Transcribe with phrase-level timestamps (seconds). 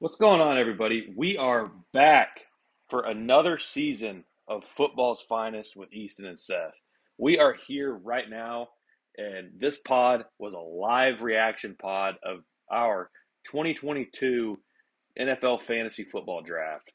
[0.00, 1.12] What's going on, everybody?
[1.14, 2.46] We are back
[2.88, 6.72] for another season of football's finest with Easton and Seth.
[7.18, 8.68] We are here right now,
[9.18, 12.38] and this pod was a live reaction pod of
[12.72, 13.10] our
[13.44, 14.58] 2022
[15.18, 16.88] NFL fantasy football draft.
[16.88, 16.94] It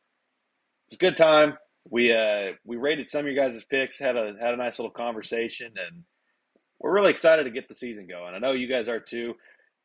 [0.89, 1.59] was a good time.
[1.87, 4.89] We uh, we rated some of your guys' picks, had a had a nice little
[4.89, 6.05] conversation, and
[6.79, 8.33] we're really excited to get the season going.
[8.33, 9.35] I know you guys are too.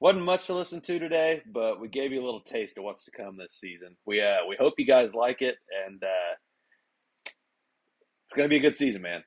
[0.01, 3.05] Wasn't much to listen to today, but we gave you a little taste of what's
[3.05, 3.97] to come this season.
[4.07, 5.57] We uh, we hope you guys like it,
[5.87, 6.35] and uh,
[8.25, 9.21] it's to be a good season, man.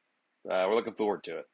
[0.49, 1.45] Uh, we're looking forward to it.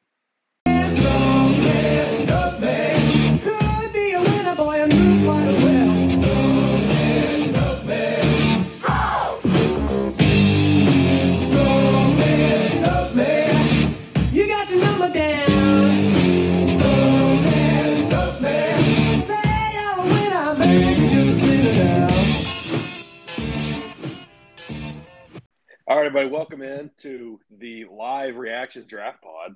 [26.00, 29.54] Right, everybody, welcome in to the live reaction draft pod.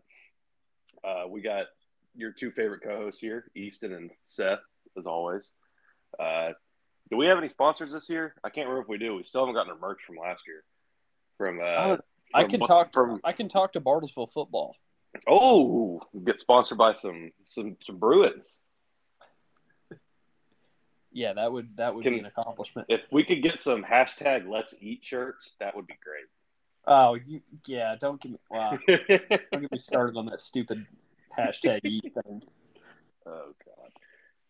[1.03, 1.67] Uh, we got
[2.15, 4.59] your two favorite co-hosts here, Easton and Seth,
[4.99, 5.53] as always.
[6.21, 6.51] Uh,
[7.11, 8.35] do we have any sponsors this year?
[8.45, 9.17] I can't remember if we do.
[9.17, 10.63] We still haven't gotten our merch from last year.
[11.39, 11.97] From uh, Uh,
[12.35, 13.21] I from- can talk from.
[13.25, 14.77] I can talk to Bartlesville football.
[15.27, 18.59] Oh, get sponsored by some some some Bruins.
[21.15, 22.89] Yeah, that would that would Can- be an accomplishment.
[22.91, 26.27] If we could get some hashtag Let's Eat shirts, that would be great.
[26.87, 27.95] Oh, you, yeah.
[27.99, 28.77] Don't get me wow.
[28.89, 30.85] Don't get me started on that stupid
[31.39, 32.43] hashtag eat thing.
[33.27, 33.55] Oh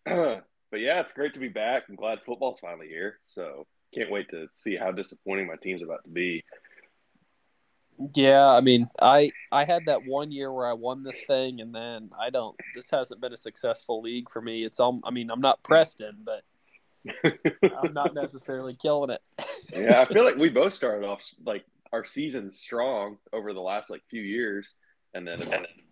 [0.04, 0.42] God.
[0.72, 1.84] but yeah, it's great to be back.
[1.88, 3.20] I'm glad football's finally here.
[3.24, 6.42] So can't wait to see how disappointing my team's about to be.
[8.14, 11.72] Yeah, I mean, I I had that one year where I won this thing, and
[11.72, 12.56] then I don't.
[12.74, 14.64] This hasn't been a successful league for me.
[14.64, 14.98] It's all.
[15.04, 16.42] I mean, I'm not Preston, but
[17.24, 19.20] I'm not necessarily killing it.
[19.74, 23.90] yeah, I feel like we both started off like our season strong over the last
[23.90, 24.74] like few years,
[25.12, 25.40] and then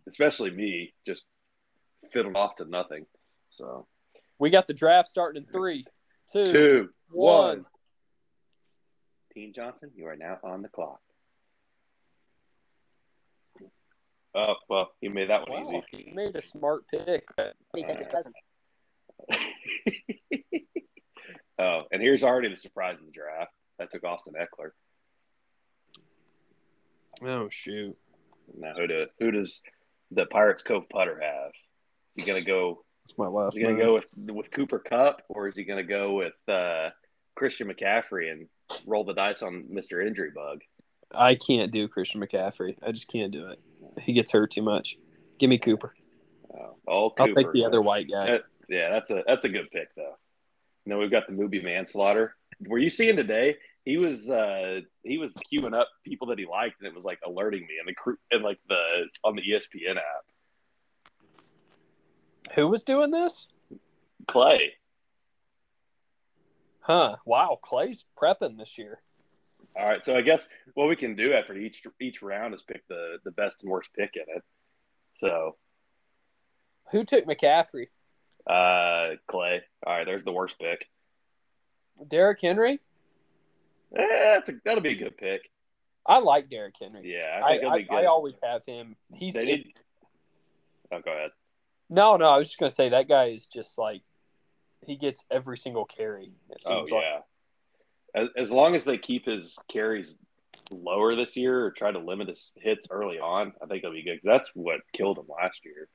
[0.09, 1.25] especially me just
[2.13, 3.07] fiddled off to nothing.
[3.51, 3.87] So
[4.39, 5.85] We got the draft starting in three,
[6.33, 7.49] two, two, one.
[7.49, 7.67] one.
[9.35, 11.01] Team Johnson, you are now on the clock.
[14.35, 16.05] Oh well, you made that one Wow, easy.
[16.07, 17.25] he made a smart pick.
[17.75, 18.33] He took his cousin.
[21.63, 23.53] oh, and here's already the surprise of the draft.
[23.79, 24.71] That took Austin Ekeler.
[27.27, 27.97] Oh shoot!
[28.57, 29.63] Now who do who does
[30.11, 31.53] the Pirates Cove putter have?
[32.11, 33.55] Is he gonna go That's my last.
[33.55, 36.91] is he gonna go with with Cooper Kupp or is he gonna go with uh,
[37.35, 38.49] Christian McCaffrey and
[38.87, 40.05] roll the dice on Mr.
[40.07, 40.61] Injury Bug?
[41.15, 42.77] I can't do Christian McCaffrey.
[42.83, 43.61] I just can't do it.
[44.01, 44.97] He gets hurt too much.
[45.39, 45.95] Give me Cooper.
[46.55, 48.29] Oh, oh I'll take the other white guy.
[48.29, 50.12] Uh, yeah, that's a that's a good pick though.
[50.85, 52.37] And then we've got the movie Manslaughter.
[52.67, 53.57] Were you seeing today?
[53.85, 57.19] He was uh he was queuing up people that he liked, and it was like
[57.27, 60.25] alerting me, and the crew and like the on the ESPN app.
[62.55, 63.49] Who was doing this?
[64.27, 64.75] Clay.
[66.81, 67.17] Huh?
[67.25, 69.01] Wow, Clay's prepping this year.
[69.79, 72.87] All right, so I guess what we can do after each each round is pick
[72.89, 74.43] the the best and worst pick in it.
[75.21, 75.57] So
[76.91, 77.87] Who took McCaffrey?
[78.47, 79.63] Uh Clay.
[79.87, 80.89] All right, there's the worst pick.
[82.09, 82.81] Derrick Henry.
[83.97, 85.51] Eh, that's a, that'll be a good pick.
[86.07, 87.13] I like Derrick Henry.
[87.15, 87.95] Yeah, I I, I, good.
[87.95, 88.97] I always have him.
[89.15, 89.75] He's They need-
[90.91, 91.31] oh, go ahead.
[91.89, 92.27] no, no.
[92.27, 94.03] I was just gonna say that guy is just like
[94.85, 96.33] he gets every single carry.
[96.51, 97.05] It Oh seems like.
[98.15, 100.17] As, as long as they keep his carries
[100.71, 104.03] lower this year or try to limit his hits early on, I think it'll be
[104.03, 105.89] good because that's what killed him last year.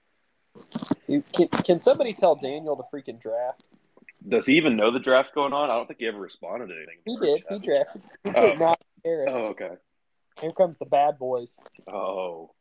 [1.07, 3.63] You- Can, can somebody tell Daniel to freaking draft?
[4.27, 5.69] Does he even know the draft's going on?
[5.69, 6.97] I don't think he ever responded to anything.
[7.05, 7.43] He did.
[7.49, 8.01] He drafted.
[8.23, 8.75] He Oh.
[9.05, 9.29] Harris.
[9.33, 9.69] Oh, okay.
[10.41, 11.55] Here comes the bad boys.
[11.91, 12.51] Oh,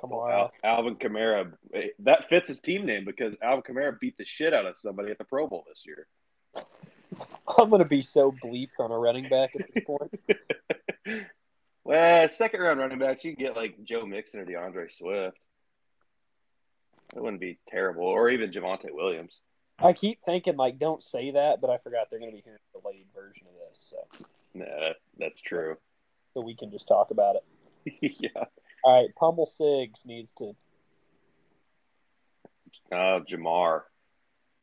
[0.00, 0.30] Come on.
[0.32, 1.52] Al- Alvin Kamara.
[1.72, 5.10] eh, That fits his team name because Alvin Kamara beat the shit out of somebody
[5.10, 6.06] at the Pro Bowl this year.
[7.58, 10.10] I'm gonna be so bleep on a running back at this point.
[11.84, 15.38] Well, second round running backs, you can get like Joe Mixon or D'Andre Swift.
[17.14, 19.40] That wouldn't be terrible, or even Javonte Williams.
[19.78, 22.80] I keep thinking like, don't say that, but I forgot they're gonna be hearing a
[22.80, 25.76] delayed version of this, so Nah, that, that's true.
[26.34, 27.44] so we can just talk about it.
[28.20, 28.44] yeah.
[28.82, 30.54] All right, Pummel Sigs needs to.
[32.92, 33.82] Uh, Ja'Marr,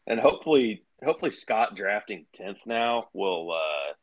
[0.08, 3.94] and hopefully, hopefully Scott drafting tenth now will uh,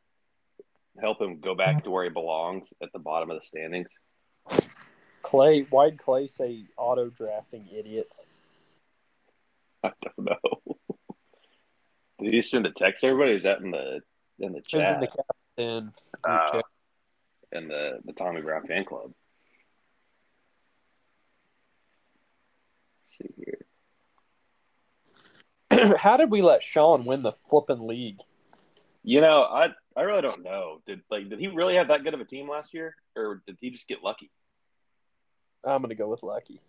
[1.01, 3.89] help him go back to where he belongs at the bottom of the standings.
[5.31, 8.25] Clay, why'd Clay say auto drafting idiots?
[9.81, 10.75] I don't know.
[12.21, 13.31] Did you send a text to everybody?
[13.31, 14.01] Is that in the
[14.39, 15.93] in the It was chat in the captain.
[16.27, 16.61] Oh.
[17.53, 19.13] in the the Tommy Brown fan club?
[22.99, 23.33] Let's see
[25.71, 25.95] here.
[25.97, 28.19] How did we let Sean win the flipping league?
[29.01, 30.81] You know, I I really don't know.
[30.85, 33.55] Did like did he really have that good of a team last year, or did
[33.61, 34.29] he just get lucky?
[35.63, 36.61] I'm gonna go with Lucky.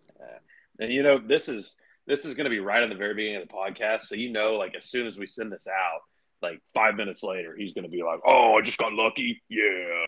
[0.79, 1.75] And you know, this is
[2.07, 4.31] this is going to be right in the very beginning of the podcast, so you
[4.31, 6.01] know, like as soon as we send this out,
[6.41, 10.05] like five minutes later, he's going to be like, "Oh, I just got lucky, yeah."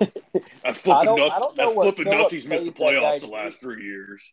[0.62, 1.36] That's flipping nuts.
[1.36, 2.32] I don't know I what flipping nuts.
[2.32, 4.32] He's missed the pays that guy playoffs the last three years.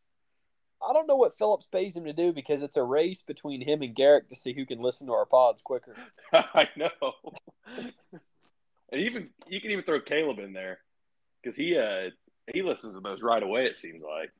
[0.84, 3.84] I don't know what Phillips pays him to do because it's a race between him
[3.84, 5.95] and Garrick to see who can listen to our pods quicker.
[6.34, 6.89] I know.
[8.92, 10.80] and even you can even throw Caleb in there
[11.42, 12.10] because he uh
[12.54, 13.66] he listens to those right away.
[13.66, 14.32] It seems like.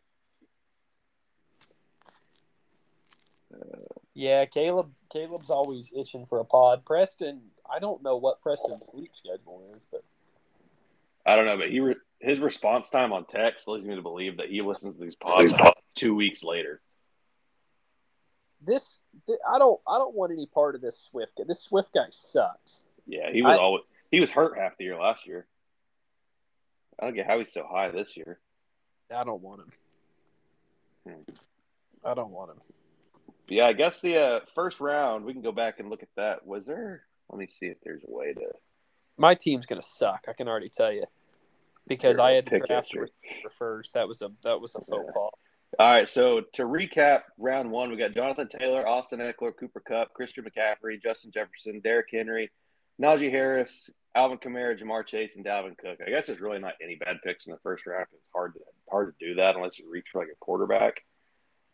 [4.14, 4.92] Yeah, Caleb.
[5.12, 6.86] Caleb's always itching for a pod.
[6.86, 7.42] Preston.
[7.70, 10.04] I don't know what Preston's sleep schedule is, but
[11.26, 14.38] I don't know, but he re- his response time on text leads me to believe
[14.38, 15.54] that he listens to these pods
[15.96, 16.82] two weeks later.
[18.62, 19.80] this th- I don't.
[19.88, 21.44] I don't want any part of this Swift guy.
[21.48, 22.84] This Swift guy sucks.
[23.08, 25.48] Yeah, he was I- always he was hurt half the year last year.
[27.02, 28.40] I don't get how he's so high this year.
[29.14, 29.72] I don't want him.
[31.08, 31.34] Hmm.
[32.06, 32.58] I don't want him.
[33.48, 36.10] But yeah, I guess the uh, first round we can go back and look at
[36.16, 36.46] that.
[36.46, 37.04] Was there?
[37.30, 38.42] Let me see if there's a way to.
[39.18, 40.26] My team's gonna suck.
[40.28, 41.06] I can already tell you
[41.88, 43.00] because Here, I had to draft history.
[43.00, 43.94] a receiver first.
[43.94, 45.12] That was a that was a faux Yeah.
[45.14, 45.30] pas.
[45.80, 50.14] All right, so to recap, round one, we got Jonathan Taylor, Austin Ekeler, Cooper Kupp,
[50.14, 52.52] Christian McCaffrey, Justin Jefferson, Derrick Henry,
[53.02, 56.00] Najee Harris, Alvin Kamara, Ja'Marr Chase, and Dalvin Cook.
[56.06, 58.06] I guess there's really not any bad picks in the first round.
[58.14, 58.60] It's hard to
[58.90, 61.02] hard to do that unless you reach for like a quarterback.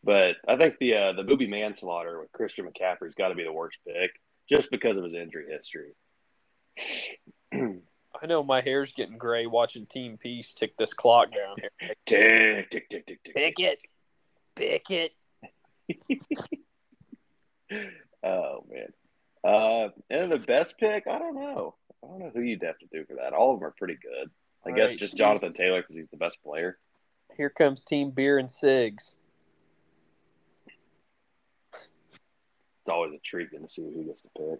[0.03, 3.51] But I think the uh, the movie manslaughter with Christian McCaffrey's got to be the
[3.51, 4.12] worst pick
[4.47, 5.94] just because of his injury history.
[8.21, 11.95] I know my hair's getting gray watching Team Peace tick this clock down here.
[12.06, 13.35] tick tick tick tick tick.
[13.35, 13.80] Pick it,
[14.56, 15.13] pick it.
[18.23, 18.88] Oh man.
[19.43, 21.75] Uh, and the best pick, I don't know.
[22.03, 23.33] I don't know who you'd have to do for that.
[23.33, 24.29] All of them are pretty good.
[24.65, 26.77] I All guess right, just Jonathan Taylor because he's the best player.
[27.35, 29.13] Here comes Team Beer and Sigs.
[31.73, 34.59] It's always a treat to see who gets to pick.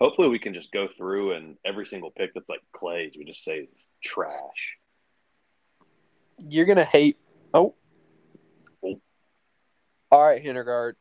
[0.00, 3.44] Hopefully, we can just go through and every single pick that's like Clay's, we just
[3.44, 4.76] say is trash.
[6.48, 7.18] You're gonna hate.
[7.54, 7.60] Oh.
[7.60, 7.74] Oh.
[10.12, 10.92] All right, Hindergaard.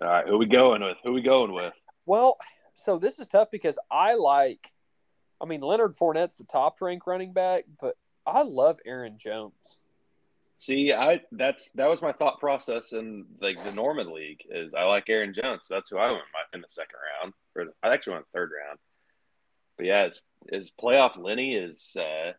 [0.00, 0.96] All right, who we going with?
[1.02, 1.74] Who we going with?
[2.06, 2.38] Well,
[2.74, 4.70] so this is tough because I like.
[5.40, 9.76] I mean, Leonard Fournette's the top ranked running back, but I love Aaron Jones.
[10.58, 14.84] See, I that's that was my thought process in like the Norman League is I
[14.84, 16.22] like Aaron Jones, so that's who I went
[16.54, 18.78] in the second round, or I actually went third round.
[19.76, 20.22] But yeah, is
[20.52, 22.34] is playoff Lenny is uh,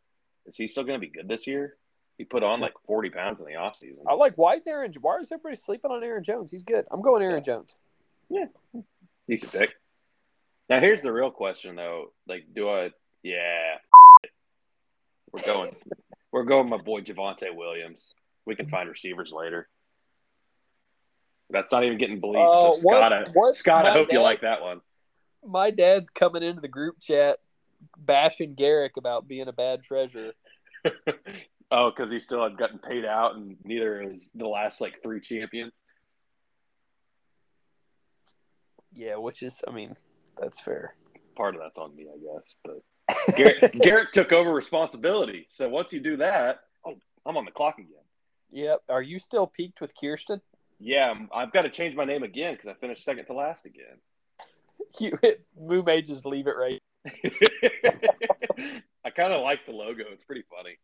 [0.46, 1.76] is he still going to be good this year?
[2.18, 4.00] He put on like forty pounds in the offseason.
[4.08, 4.92] I like why is Aaron?
[5.02, 6.52] Why is everybody sleeping on Aaron Jones?
[6.52, 6.86] He's good.
[6.92, 7.74] I'm going Aaron Jones.
[8.30, 8.46] Yeah.
[9.28, 9.76] Decent pick.
[10.70, 12.12] Now here's the real question though.
[12.28, 12.92] Like, do I?
[13.24, 13.76] Yeah,
[15.32, 15.76] we're going.
[16.32, 16.70] we're going.
[16.70, 18.14] My boy Javonte Williams.
[18.46, 19.68] We can find receivers later.
[21.50, 22.72] That's not even getting bleeped.
[22.72, 24.82] Uh, so Scott, I, what's- what's Scott, I hope you like that one.
[25.46, 27.40] My dad's coming into the group chat
[27.98, 30.32] bashing Garrick about being a bad treasurer.
[31.72, 35.20] oh, because he still had gotten paid out, and neither is the last like three
[35.20, 35.84] champions.
[38.94, 39.96] Yeah, which is, I mean,
[40.40, 40.96] that's fair.
[41.36, 42.56] Part of that's on me, I guess.
[42.64, 45.46] But Garrett, Garrett took over responsibility.
[45.50, 46.96] So once you do that, oh,
[47.26, 47.92] I'm on the clock again.
[48.52, 48.80] Yep.
[48.90, 50.42] Are you still peaked with Kirsten?
[50.80, 53.66] Yeah, I'm- I've got to change my name again because I finished second to last
[53.66, 53.98] again.
[55.00, 55.18] You
[55.60, 56.82] Moo may just leave it right.
[59.06, 60.04] I kind of like the logo.
[60.12, 60.78] It's pretty funny.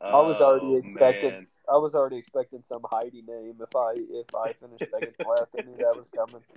[0.00, 1.46] I was already Oh, expecting- man.
[1.68, 5.56] I was already expecting some Heidi name if I if I finished second last.
[5.58, 6.42] I knew that was coming.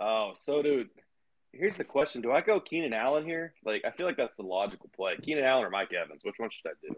[0.00, 0.90] Oh, so dude,
[1.52, 3.52] here's the question: Do I go Keenan Allen here?
[3.64, 5.16] Like, I feel like that's the logical play.
[5.20, 6.22] Keenan Allen or Mike Evans?
[6.22, 6.94] Which one should I do?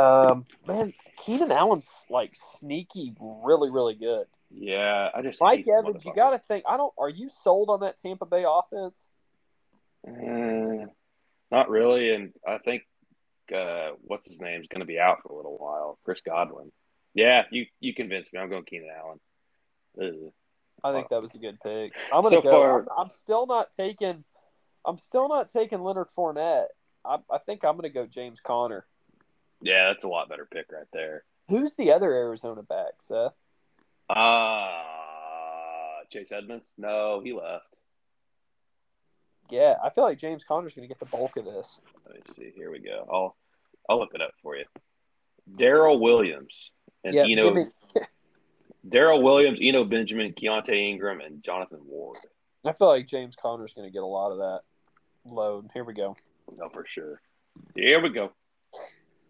[0.00, 4.26] Um, man, Keenan Allen's like sneaky, really, really good.
[4.50, 6.64] Yeah, I just Mike Evans, you got to think.
[6.68, 6.92] I don't.
[6.98, 9.08] Are you sold on that Tampa Bay offense?
[10.06, 10.86] Uh,
[11.50, 12.82] not really, and I think
[13.54, 15.98] uh, what's his name's going to be out for a little while.
[16.04, 16.72] Chris Godwin.
[17.14, 18.40] Yeah, you you convinced me.
[18.40, 19.20] I'm going Keenan Allen.
[20.02, 20.32] Ugh.
[20.84, 21.92] I think that was a good pick.
[22.12, 22.50] I'm gonna So go.
[22.50, 24.24] far- I'm, I'm still not taking.
[24.84, 26.66] I'm still not taking Leonard Fournette.
[27.04, 28.84] I, I think I'm gonna go James Conner.
[29.62, 31.24] Yeah, that's a lot better pick right there.
[31.48, 33.32] Who's the other Arizona back, Seth?
[34.10, 34.82] Uh
[36.10, 36.74] Chase Edmonds?
[36.78, 37.66] No, he left.
[39.50, 41.78] Yeah, I feel like James Conner's going to get the bulk of this.
[42.06, 42.52] Let me see.
[42.56, 43.06] Here we go.
[43.12, 43.36] I'll
[43.88, 44.64] I'll look it up for you.
[45.56, 46.72] Darrel Williams
[47.04, 47.66] and yeah, Eno Jimmy,
[48.88, 52.18] Darrel Williams, Eno Benjamin, Keaontay Ingram, and Jonathan Ward.
[52.64, 54.60] I feel like James Conner's going to get a lot of that
[55.32, 55.70] load.
[55.72, 56.16] Here we go.
[56.56, 57.20] No, for sure.
[57.76, 58.32] Here we go.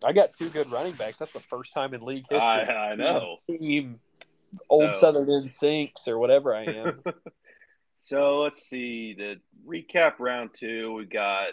[0.04, 1.18] I got two good running backs.
[1.18, 2.38] That's the first time in league history.
[2.40, 3.38] I, I know.
[3.48, 4.00] Team
[4.70, 7.02] old So- Southern Instincts or whatever I am.
[7.96, 9.14] So let's see.
[9.14, 9.36] The
[9.66, 11.48] recap round two, we got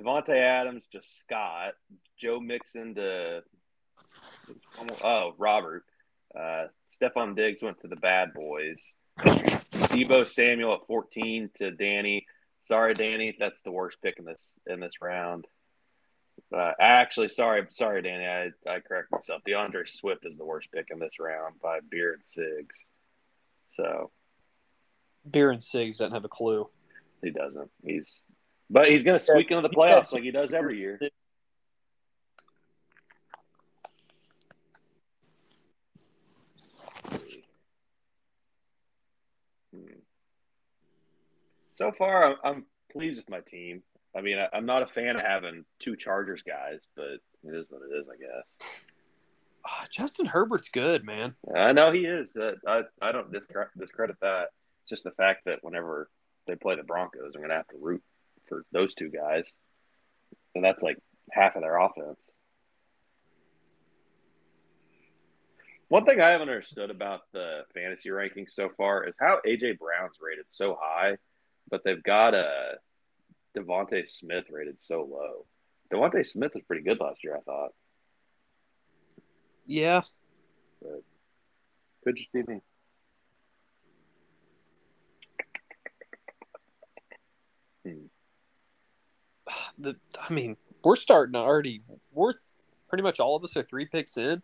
[0.00, 1.74] Davante Adams to Scott,
[2.18, 3.42] Joe Mixon to
[5.04, 5.84] oh Robert,
[6.34, 12.26] uh, Stefon Diggs went to the Bad Boys, Deebo Samuel at fourteen to Danny.
[12.64, 15.46] Sorry, Danny, that's the worst pick in this in this round.
[16.52, 19.42] Uh, actually, sorry, sorry, Danny, I, I correct myself.
[19.46, 22.84] D'Andre Swift is the worst pick in this round by Beard Sigs.
[23.76, 24.10] So
[25.30, 26.68] Beer and Sigs doesn't have a clue.
[27.22, 27.70] He doesn't.
[27.84, 28.24] He's
[28.72, 30.98] but he's going to squeak into the playoffs like he does every year.
[39.74, 39.98] Hmm.
[41.70, 43.82] So far, I'm, I'm pleased with my team.
[44.16, 47.66] I mean, I, I'm not a fan of having two Chargers guys, but it is
[47.68, 48.56] what it is, I guess.
[49.66, 51.34] Ah, Justin Herbert's good, man.
[51.54, 52.34] I know he is.
[52.36, 54.48] Uh, I I don't discredit, discredit that.
[54.82, 56.10] It's just the fact that whenever
[56.46, 58.02] they play the Broncos, I'm going to have to root
[58.48, 59.48] for those two guys,
[60.54, 60.98] and that's like
[61.30, 62.18] half of their offense.
[65.88, 70.16] One thing I haven't understood about the fantasy rankings so far is how AJ Brown's
[70.22, 71.18] rated so high,
[71.70, 72.76] but they've got uh,
[73.54, 75.44] a DeVonta Smith rated so low.
[75.92, 77.72] DeVonta Smith was pretty good last year, I thought.
[79.66, 80.00] Yeah.
[82.04, 82.60] Could just be me.
[87.84, 88.06] Hmm.
[89.78, 89.96] The
[90.28, 91.82] I mean, we're starting to already.
[92.12, 92.32] We're
[92.88, 94.42] pretty much all of us are three picks in,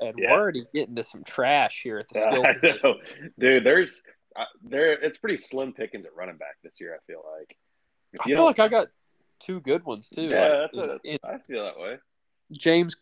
[0.00, 0.32] and Yeah.
[0.32, 3.32] we're already getting to some trash here at the Yeah, skill position.
[3.38, 3.64] dude.
[3.64, 4.02] There's
[4.36, 4.92] uh, there.
[4.92, 6.94] It's pretty slim pickings at running back this year.
[6.94, 7.56] I feel like.
[8.20, 8.88] I feel like I got
[9.40, 10.22] two good ones too.
[10.22, 11.96] yeah, Like, that's in- I feel that way.
[12.52, 12.94] James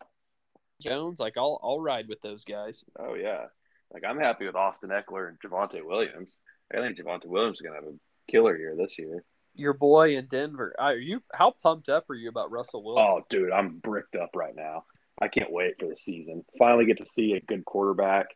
[0.81, 1.19] Jones.
[1.19, 2.83] Like I'll I'll ride with those guys.
[2.99, 3.45] Oh yeah,
[3.93, 6.37] like I'm happy with Austin Ekeler and Javonte Williams.
[6.73, 7.93] I think Javonte Williams is gonna have a
[8.31, 9.23] killer year this year.
[9.55, 10.73] Your boy in Denver.
[10.79, 11.21] Are you?
[11.33, 13.05] How pumped up are you about Russell Wilson?
[13.05, 14.85] Oh, dude, I'm bricked up right now.
[15.21, 16.43] I can't wait for the season.
[16.57, 18.27] Finally, get to see a good quarterback,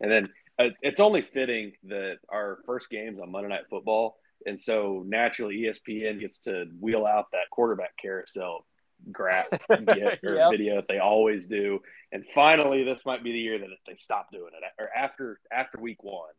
[0.00, 4.60] and then uh, it's only fitting that our first game's on Monday Night Football, and
[4.60, 8.66] so naturally ESPN gets to wheel out that quarterback carousel
[9.10, 10.50] graph get, or Yep.
[10.50, 11.80] video that they always do.
[12.12, 15.78] And finally, this might be the year that they stop doing it, or after after
[15.80, 16.32] week one,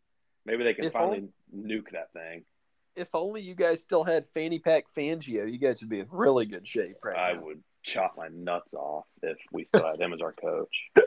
[0.45, 2.43] maybe they can If finally nuke that thing.
[2.99, 6.45] If only you guys still had fanny pack Fangio, you guys would be in really
[6.45, 7.43] good shape right I now.
[7.45, 10.89] would chop my nuts off if we still had him as our coach.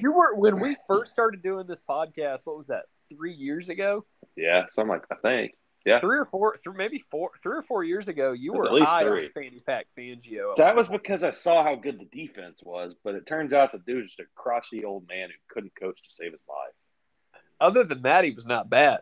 [0.00, 2.40] You were when we first started doing this podcast.
[2.44, 2.84] What was that?
[3.08, 4.04] Three years ago?
[4.34, 5.52] Yeah, so I'm like, I think.
[5.84, 6.56] Yeah, Three or four?
[6.62, 9.26] Through maybe four, three or four years ago, you were at least high three.
[9.26, 10.56] on fanny pack Fangio.
[10.56, 13.78] That was because I saw how good the defense was, but it turns out the
[13.78, 17.42] dude was just a crotchety old man who couldn't coach to save his life.
[17.60, 19.00] Other than that, he was not bad.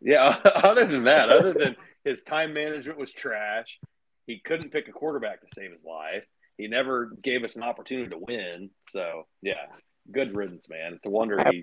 [0.00, 3.78] Yeah, other than that, other than his time management was trash,
[4.26, 6.24] he couldn't pick a quarterback to save his life.
[6.56, 8.70] He never gave us an opportunity to win.
[8.90, 9.66] So, yeah,
[10.12, 10.94] good riddance, man.
[10.94, 11.62] It's a wonder he.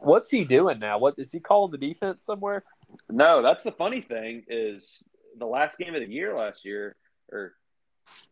[0.00, 0.98] What's he doing now?
[0.98, 2.64] What is he calling the defense somewhere?
[3.08, 5.04] No, that's the funny thing is
[5.38, 6.96] the last game of the year last year,
[7.32, 7.54] or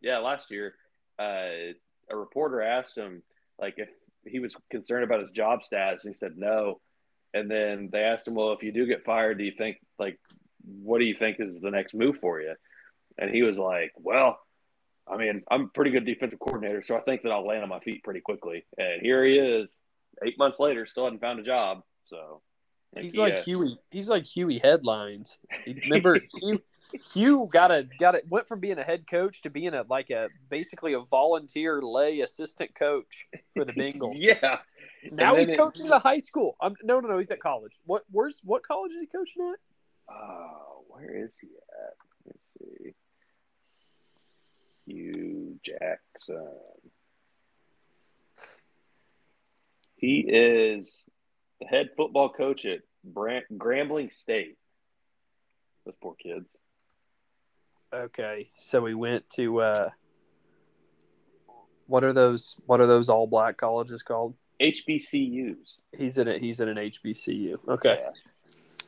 [0.01, 0.75] yeah, last year,
[1.19, 1.73] uh,
[2.09, 3.21] a reporter asked him
[3.59, 3.89] like if
[4.25, 6.79] he was concerned about his job status, and he said no.
[7.33, 10.19] And then they asked him, "Well, if you do get fired, do you think like
[10.63, 12.55] what do you think is the next move for you?"
[13.17, 14.39] And he was like, "Well,
[15.07, 17.69] I mean, I'm a pretty good defensive coordinator, so I think that I'll land on
[17.69, 19.71] my feet pretty quickly." And here he is,
[20.23, 21.83] eight months later, still hadn't found a job.
[22.05, 22.41] So
[22.97, 23.77] He's he, like Huey.
[23.91, 25.37] He's like Huey headlines.
[25.83, 26.61] Remember, Hue,
[27.13, 28.25] Hue got a got it.
[28.29, 32.21] Went from being a head coach to being a like a basically a volunteer lay
[32.21, 34.15] assistant coach for the Bengals.
[34.17, 34.57] yeah.
[35.11, 36.55] Now he's it- coaching at a high school.
[36.61, 37.17] Um, no, no, no.
[37.17, 37.73] He's at college.
[37.85, 38.03] What?
[38.11, 40.13] Where's what college is he coaching at?
[40.13, 41.95] Oh, where is he at?
[42.25, 42.93] Let's see.
[44.85, 46.47] Hue Jackson.
[49.95, 51.05] He is
[51.59, 54.57] the head football coach at Brant, Grambling State.
[55.85, 56.55] Those poor kids.
[57.93, 59.61] Okay, so we went to.
[59.61, 59.89] uh
[61.87, 62.55] What are those?
[62.65, 64.35] What are those all black colleges called?
[64.61, 65.55] HBCUs.
[65.97, 66.41] He's in it.
[66.41, 67.57] He's in an HBCU.
[67.67, 67.99] Okay,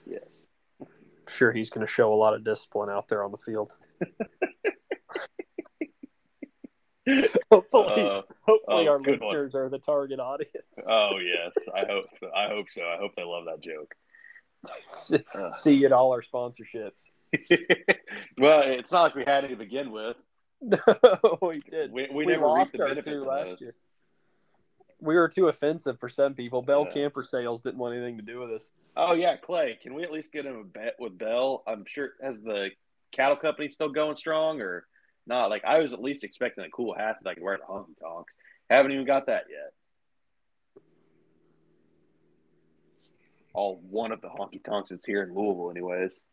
[0.05, 0.17] Yeah.
[0.19, 0.45] Yes.
[1.27, 1.51] sure.
[1.51, 3.77] He's going to show a lot of discipline out there on the field.
[7.51, 9.29] hopefully, Uh, hopefully oh, our good one.
[9.29, 10.77] listeners are the target audience.
[10.87, 12.05] oh yes, I hope.
[12.35, 12.81] I hope so.
[12.83, 13.95] I hope they love that joke.
[15.33, 15.51] Uh.
[15.53, 17.09] See you at all our sponsorships.
[18.39, 20.17] well, it's not like we had any to begin with.
[20.61, 20.77] No,
[21.41, 21.91] we did.
[21.91, 23.73] We, we, never lost our two last year.
[25.01, 26.61] We were too offensive for some people.
[26.61, 26.93] Bell Yeah.
[26.93, 28.71] Camper Sales didn't want anything to do with us.
[28.95, 29.77] Oh yeah, Clay.
[29.81, 31.63] Can we at least get him a bet with Bell?
[31.67, 32.69] I'm sure has the
[33.11, 34.85] cattle company still going strong or
[35.25, 35.49] not?
[35.49, 37.97] Like I was at least expecting a cool hat that I could wear at honky
[37.99, 38.33] tonks.
[38.69, 40.83] Haven't even got that yet.
[43.53, 46.23] All one of the honky tonks that's here in Louisville, anyways.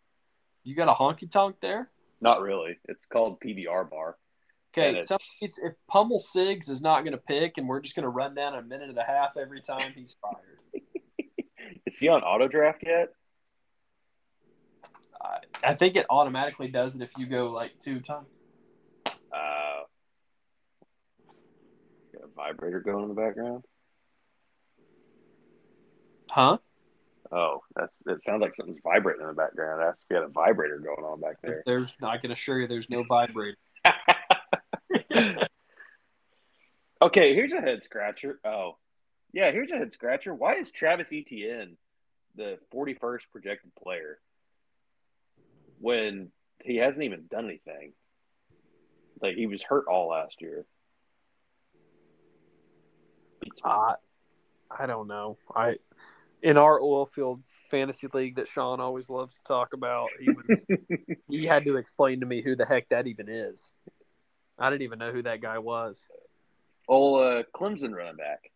[0.63, 1.91] You got a honky tonk there?
[2.21, 2.79] Not really.
[2.85, 4.17] It's called PBR Bar.
[4.77, 8.05] Okay, so it's- if Pummel Sigs is not going to pick, and we're just going
[8.05, 10.59] to run down a minute and a half every time, he's fired.
[11.87, 13.09] Is he on auto draft yet?
[15.21, 18.27] I, I think it automatically does it if you go like two times.
[19.07, 19.83] Uh,
[22.13, 23.65] got a vibrator going in the background.
[26.31, 26.59] Huh?
[27.33, 28.25] Oh, that's it.
[28.25, 29.83] Sounds like something's vibrating in the background.
[29.83, 31.63] Ask if you got a vibrator going on back there.
[31.67, 33.57] There's, I can assure you, there's no vibrator.
[37.01, 38.41] Okay, here's a head scratcher.
[38.45, 38.77] Oh,
[39.33, 40.35] yeah, here's a head scratcher.
[40.35, 41.77] Why is Travis Etienne
[42.37, 44.19] the 41st projected player
[45.81, 46.31] when
[46.63, 47.93] he hasn't even done anything?
[49.21, 50.65] Like he was hurt all last year.
[53.65, 53.95] I,
[54.71, 55.39] I don't know.
[55.55, 55.77] I
[56.43, 60.65] in our oil field fantasy league that Sean always loves to talk about, he was
[61.29, 63.73] he had to explain to me who the heck that even is.
[64.59, 66.07] I didn't even know who that guy was.
[66.89, 68.51] Old uh, Clemson running back.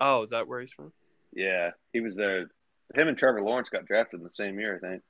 [0.00, 0.92] Oh, is that where he's from?
[1.34, 2.50] Yeah, he was there.
[2.94, 5.02] Him and Trevor Lawrence got drafted in the same year, I think.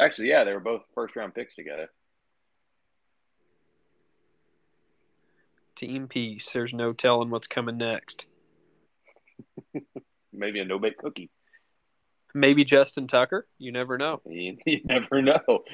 [0.00, 1.88] Actually, yeah, they were both first round picks together.
[5.74, 6.48] Team Peace.
[6.52, 8.26] There's no telling what's coming next.
[10.32, 11.30] Maybe a no bake cookie.
[12.38, 13.46] Maybe Justin Tucker.
[13.58, 14.20] You never know.
[14.26, 15.64] You, you never know.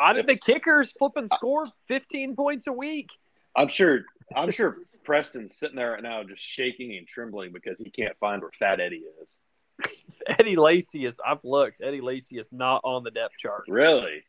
[0.00, 3.10] Out of the kickers, flipping score 15 points a week.
[3.56, 4.00] I'm sure.
[4.34, 8.42] I'm sure Preston's sitting there right now, just shaking and trembling because he can't find
[8.42, 9.92] where Fat Eddie is.
[10.26, 11.20] Eddie Lacy is.
[11.24, 11.80] I've looked.
[11.82, 13.64] Eddie Lacy is not on the depth chart.
[13.68, 14.24] Really?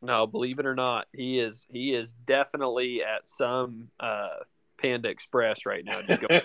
[0.00, 1.66] No, believe it or not, he is.
[1.70, 4.28] He is definitely at some uh,
[4.80, 6.02] Panda Express right now.
[6.02, 6.42] Just going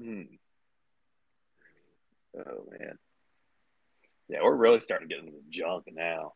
[0.00, 0.22] hmm.
[2.38, 2.98] Oh man.
[4.28, 6.32] Yeah, we're really starting to get into the junk now.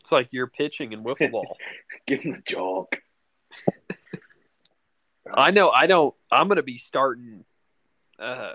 [0.00, 1.56] it's like you're pitching in wiffle ball.
[2.06, 3.02] Give him the junk.
[5.30, 5.68] I know.
[5.70, 6.14] I don't.
[6.32, 7.44] I'm going to be starting
[8.18, 8.52] uh,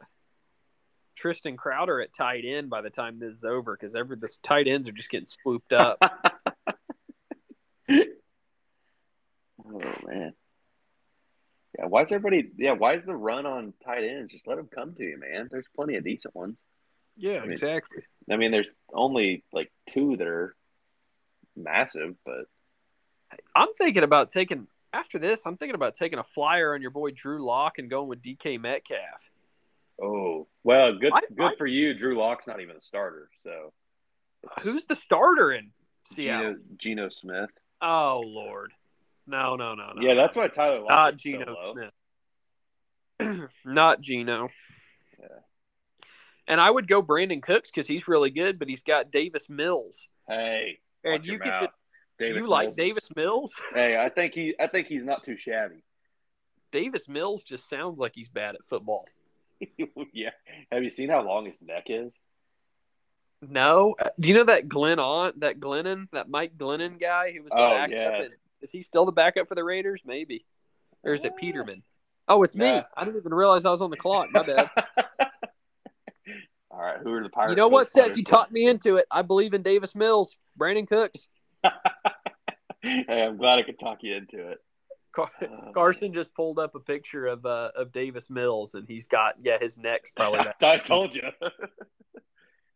[1.15, 4.67] Tristan Crowder at tight end by the time this is over because every the tight
[4.67, 5.99] ends are just getting swooped up.
[9.65, 10.33] Oh man.
[11.77, 12.51] Yeah, why is everybody?
[12.57, 14.31] Yeah, why is the run on tight ends?
[14.31, 15.47] Just let them come to you, man.
[15.51, 16.57] There's plenty of decent ones.
[17.17, 18.03] yeah, mean- exactly.
[18.31, 20.55] I mean, there's only like two that are
[21.57, 22.45] massive, but
[23.55, 25.41] I'm thinking about taking after this.
[25.45, 28.59] I'm thinking about taking a flyer on your boy Drew Lock and going with DK
[28.61, 29.29] Metcalf.
[30.01, 31.93] oh well, good I- good I- for you.
[31.93, 33.73] Drew Lock's not even a starter, so
[34.61, 35.71] Who's the starter in
[36.13, 36.53] Seattle?
[36.53, 37.49] Geno, Geno Smith?
[37.81, 38.71] Oh Lord,
[39.27, 40.01] no, no, no, no.
[40.01, 41.73] Yeah, that's why Tyler not Lockett so.
[43.19, 43.49] Smith.
[43.65, 44.49] not Geno.
[45.19, 45.27] Yeah.
[46.47, 49.97] And I would go Brandin Cooks because he's really good, but he's got Davis Mills.
[50.27, 51.69] Hey, And you could.
[52.19, 53.51] Davis you like Mills is- Davis Mills?
[53.73, 55.83] Hey, I think he I think he's not too shabby.
[56.71, 59.05] Davis Mills just sounds like he's bad at football.
[60.13, 60.31] yeah.
[60.71, 62.13] Have you seen how long his neck is?
[63.41, 67.51] No, do you know that Glenn on that Glennon that Mike Glennon guy who was
[67.51, 67.91] the Oh, backup?
[67.91, 68.27] yeah.
[68.63, 70.01] Is he still the backup for the Raiders?
[70.05, 70.45] Maybe,
[71.03, 71.83] or is it Peterman?
[72.27, 72.65] Oh, it's me.
[72.95, 74.29] I didn't even realize I was on the clock.
[74.31, 74.69] My bad.
[76.71, 77.51] All right, who are the Pirates?
[77.51, 78.17] you know what, Seth?
[78.17, 79.05] You talked me into it.
[79.11, 81.19] I believe in Davis Mills, Brandin Cooks.
[82.81, 84.57] hey, I'm glad I could talk you into it.
[85.13, 89.05] Car- Oh, Carson just pulled up a picture of uh, of Davis Mills, and he's
[89.05, 90.55] got yeah, his neck's probably that.
[90.63, 91.21] I told you.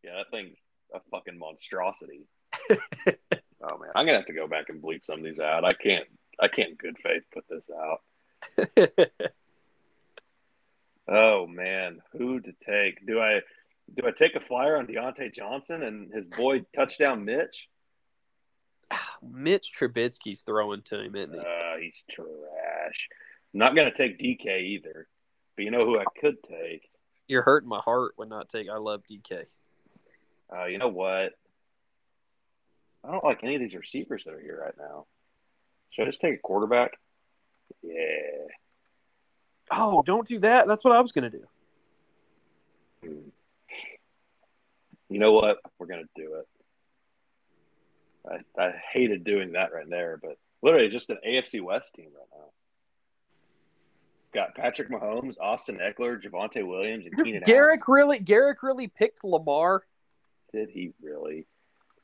[0.04, 0.58] yeah, that thing's
[0.94, 2.28] a fucking monstrosity.
[3.70, 5.66] Oh man, I'm gonna have to go back and bleep some of these out.
[5.66, 6.06] I can't.
[6.40, 8.02] I can't, in good faith, put this out.
[11.08, 13.06] Oh man, who to take?
[13.06, 13.42] Do I?
[13.96, 17.70] Do I take a flyer on Diontae Johnson and his boy touchdown Mitch?
[19.22, 21.40] Mitch Trubisky's throwing to him, isn't he?
[21.40, 23.10] Uh, he's trash.
[23.54, 25.08] I'm not gonna take DK either.
[25.56, 26.90] But you know who I could take?
[27.28, 28.68] You're hurting my heart when not take.
[28.70, 29.46] I love DK.
[30.54, 31.34] Uh, you know what?
[33.08, 35.06] I don't like any of these receivers that are here right now.
[35.92, 36.92] Should I just take a quarterback?
[37.82, 38.48] Yeah.
[39.72, 40.68] Oh, don't do that.
[40.68, 41.44] That's what I was gonna do.
[43.04, 43.30] Hmm.
[45.10, 45.58] You know what?
[45.80, 46.48] We're gonna do it.
[48.58, 52.28] I, I hated doing that right there, but literally just an AFC West team right
[52.38, 52.46] now.
[54.34, 59.84] Got Patrick Mahomes, Austin Ekeler, Javonte Williams, and Keenan Garrick really, Garrick really picked Lamar.
[60.54, 61.46] Did he really?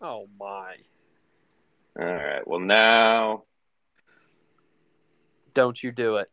[0.02, 0.76] Oh my!
[2.00, 2.48] All right.
[2.48, 3.44] Well, now
[5.54, 6.32] Don't you do it.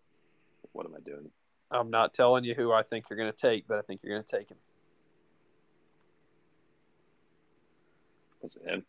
[0.73, 1.31] what am I doing?
[1.71, 4.15] I'm not telling you who I think you're going to take, but I think you're
[4.15, 4.57] going to take him.
[8.43, 8.85] Was it him?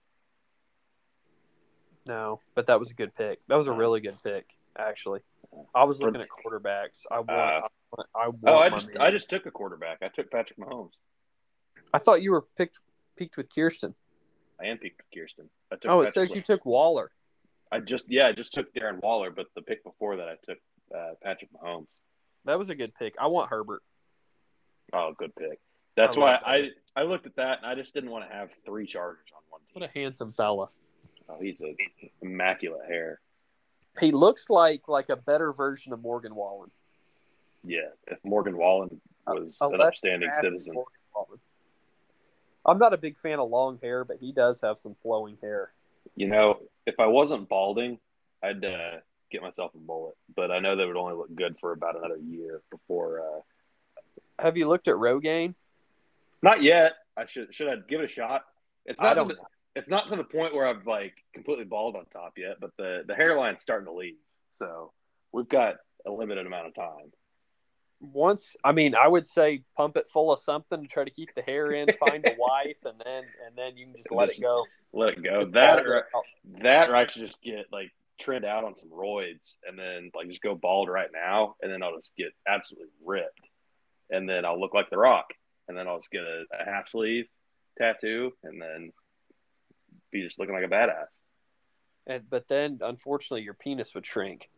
[2.08, 3.40] No, but that was a good pick.
[3.48, 4.46] That was a really good pick,
[4.78, 5.20] actually.
[5.76, 7.06] I was looking at quarterbacks.
[7.12, 7.30] I want.
[7.30, 8.90] Uh, I want, I want Oh, I just.
[9.00, 10.00] I just took a quarterback.
[10.02, 10.94] I took Patrick Mahomes.
[11.94, 12.80] I thought you were picked
[13.18, 13.94] peaked with Kirsten.
[14.62, 15.50] I am picked Kirsten.
[15.71, 17.12] I took Oh, it Patrick says you took Waller.
[17.71, 20.58] I just yeah, I just took Darren Waller, but the pick before that I took
[20.95, 21.97] uh, Patrick Mahomes.
[22.45, 23.15] That was a good pick.
[23.19, 23.82] I want Herbert.
[24.93, 25.60] Oh, good pick.
[25.95, 26.69] That's I why I.
[26.93, 29.62] I looked at that and I just didn't want to have three Chargers on one
[29.62, 29.82] team.
[29.82, 30.67] What a handsome fella.
[31.30, 31.76] Oh, he's a
[32.21, 33.21] immaculate hair.
[34.00, 36.69] He looks like like a better version of Morgan Wallen.
[37.63, 40.74] Yeah, if Morgan Wallen was A an upstanding citizen.
[40.74, 41.01] Morgan Wallen.
[42.65, 45.71] I'm not a big fan of long hair, but he does have some flowing hair.
[46.15, 48.00] You know, if I wasn't balding,
[48.43, 48.97] I'd uh,
[49.32, 50.15] get myself a bullet.
[50.36, 53.21] But I know that would only look good for about another year before.
[53.21, 54.04] Uh,
[54.43, 55.56] Have you looked at Rogaine?
[56.41, 56.93] not yet.
[57.17, 58.43] I should should I give it a shot?
[58.86, 59.15] It's not.
[59.15, 59.36] the,
[59.76, 63.04] it's not to the point where I've like completely bald on top yet, but the
[63.06, 64.15] the hairline's starting to leave.
[64.54, 64.91] So
[65.32, 67.12] we've got a limited amount of time.
[68.02, 71.30] Once, I mean, I would say pump it full of something to try to keep
[71.36, 74.42] the hair in, find a wife, and then and then you can just let it
[74.42, 74.66] go.
[74.92, 75.46] Let it go.
[75.46, 76.08] That or
[76.62, 80.28] that or I should just get like trimmed out on some roids and then like
[80.28, 83.40] just go bald right now and then I'll just get absolutely ripped.
[84.10, 85.28] And then I'll look like the rock.
[85.68, 87.28] And then I'll just get a, a half sleeve
[87.78, 88.92] tattoo and then
[90.12, 91.18] be just looking like a badass.
[92.08, 94.50] And, but then, unfortunately, your penis would shrink.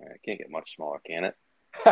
[0.00, 1.36] I can't get much smaller, can it?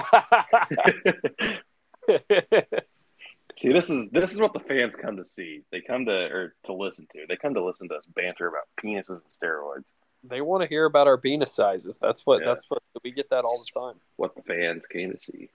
[3.59, 5.62] see, this is this is what the fans come to see.
[5.73, 7.27] They come to or to listen to.
[7.29, 9.87] They come to listen to us banter about penises and steroids.
[10.25, 11.99] they want to hear about our penis sizes.
[12.01, 12.40] That's what.
[12.40, 12.49] Yeah.
[12.49, 14.01] That's what we get that all the time.
[14.16, 15.51] what the fans came to see.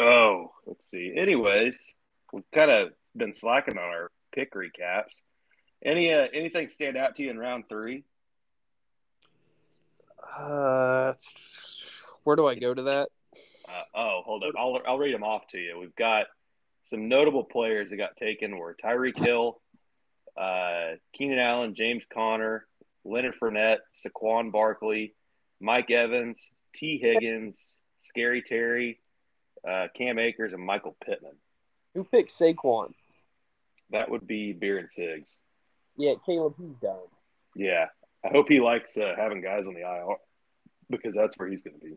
[0.00, 1.14] Oh, let's see.
[1.16, 1.94] Anyways,
[2.32, 5.20] we've kind of been slacking on our pick recaps.
[5.84, 8.04] Any uh, anything stand out to you in round three?
[10.36, 11.14] Uh,
[12.24, 13.08] where do I go to that?
[13.68, 14.54] Uh, oh, hold up.
[14.58, 15.78] I'll I'll read them off to you.
[15.78, 16.26] We've got
[16.84, 19.60] some notable players that got taken were Tyreek Hill,
[20.36, 22.66] uh, Keenan Allen, James Conner,
[23.04, 25.14] Leonard Fournette, Saquon Barkley,
[25.60, 29.00] Mike Evans, Tee Higgins, Scary Terry,
[29.66, 31.36] uh, Cam Akers, and Michael Pittman.
[31.94, 32.92] Who picked Saquon?
[33.90, 35.36] That would be Beer and Sigs.
[35.96, 36.98] Yeah, Caleb, he's done.
[37.54, 37.86] Yeah,
[38.24, 40.16] I hope he likes uh, having guys on the IR
[40.90, 41.96] because that's where he's going to be.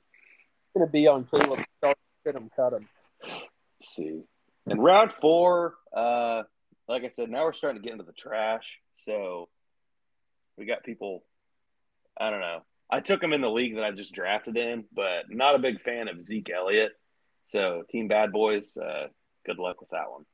[0.76, 1.64] Gonna be on Caleb.
[2.24, 2.88] Fit him, cut him.
[3.24, 4.22] Let's see.
[4.68, 6.44] In round four, uh,
[6.88, 8.80] like I said, now we're starting to get into the trash.
[8.96, 9.50] So
[10.58, 11.24] we got people.
[12.20, 12.60] I don't know.
[12.92, 15.82] I took him in the league that I just drafted in, but not a big
[15.82, 16.92] fan of Zeke Elliott.
[17.46, 19.08] So Team Bad Boys, uh,
[19.46, 20.26] good luck with that one.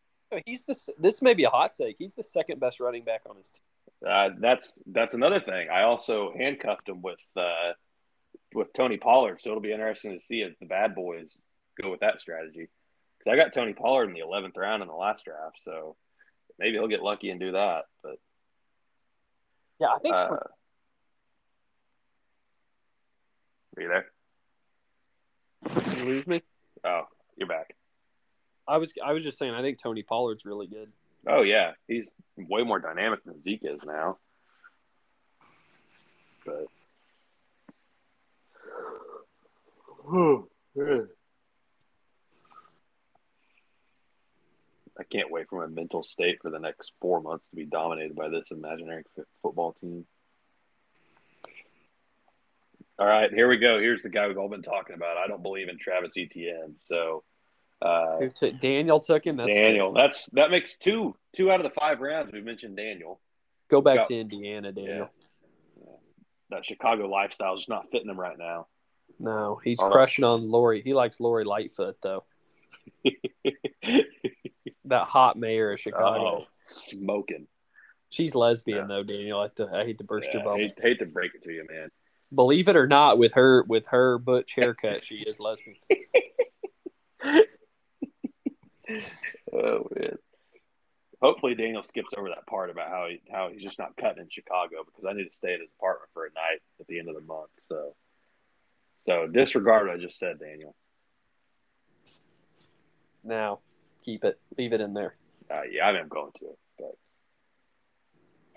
[0.45, 0.75] He's the.
[0.97, 1.95] This may be a hot take.
[1.99, 4.09] He's the second best running back on his team.
[4.09, 5.69] Uh, that's that's another thing.
[5.69, 7.73] I also handcuffed him with uh,
[8.55, 11.35] with Tony Pollard, so it'll be interesting to see if the Bad Boys
[11.81, 12.69] go with that strategy.
[13.19, 15.95] Because I got Tony Pollard in the eleventh round in the last draft, so
[16.57, 17.83] maybe he'll get lucky and do that.
[18.01, 18.15] But
[19.79, 20.15] Yeah, I think.
[20.15, 20.51] uh, are
[23.77, 24.05] you there?
[25.83, 26.41] Did you lose me?
[26.83, 27.01] Oh,
[27.35, 27.75] you're back.
[28.67, 28.93] I was.
[29.03, 29.53] I was just saying.
[29.53, 30.91] I think Tony Pollard's really good.
[31.27, 34.17] Oh yeah, he's way more dynamic than Zeke is now.
[36.45, 36.67] But
[44.97, 48.15] I can't wait for my mental state for the next four months to be dominated
[48.15, 50.05] by this imaginary f- football team.
[52.97, 53.77] All right, here we go.
[53.77, 55.17] Here's the guy we've all been talking about.
[55.17, 57.23] I don't believe in Travis Etienne, so
[57.81, 59.35] Uh, Who took Daniel took him?
[59.35, 59.91] That's Daniel.
[59.91, 62.31] That's that makes two two out of the five rounds.
[62.31, 63.19] We mentioned Daniel.
[63.69, 65.09] Go back Got- to Indiana, Daniel.
[66.51, 68.67] That Chicago lifestyle is just not fitting him right now.
[69.19, 70.81] No, he's crushing on Lori.
[70.81, 72.23] He likes Lori Lightfoot though.
[74.87, 76.41] That hot mayor of Chicago.
[76.41, 77.47] oh, smoking.
[78.11, 79.39] She's lesbian though, Daniel.
[79.39, 80.57] I, hate to- I hate to burst Yeah, your bubble.
[80.59, 81.89] hate, hate to break it to you, man.
[82.33, 85.77] Believe it or not, with her with her butch haircut, she is lesbian.
[89.53, 90.17] Oh man.
[91.21, 94.29] Hopefully Daniel skips over that part about how he how he's just not cutting in
[94.29, 97.09] Chicago because I need to stay at his apartment for a night at the end
[97.09, 97.49] of the month.
[97.61, 97.95] So
[99.05, 100.75] so disregard what I just said, Daniel.
[103.23, 103.59] Now,
[104.03, 105.15] keep it, leave it in there.
[105.49, 106.45] Uh, yeah, I I'm going to,
[106.79, 106.97] but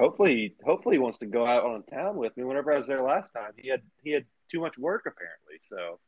[0.00, 2.44] hopefully, hopefully he wants to go out on town with me.
[2.44, 5.98] Whenever I was there last time, he had he had too much work apparently, so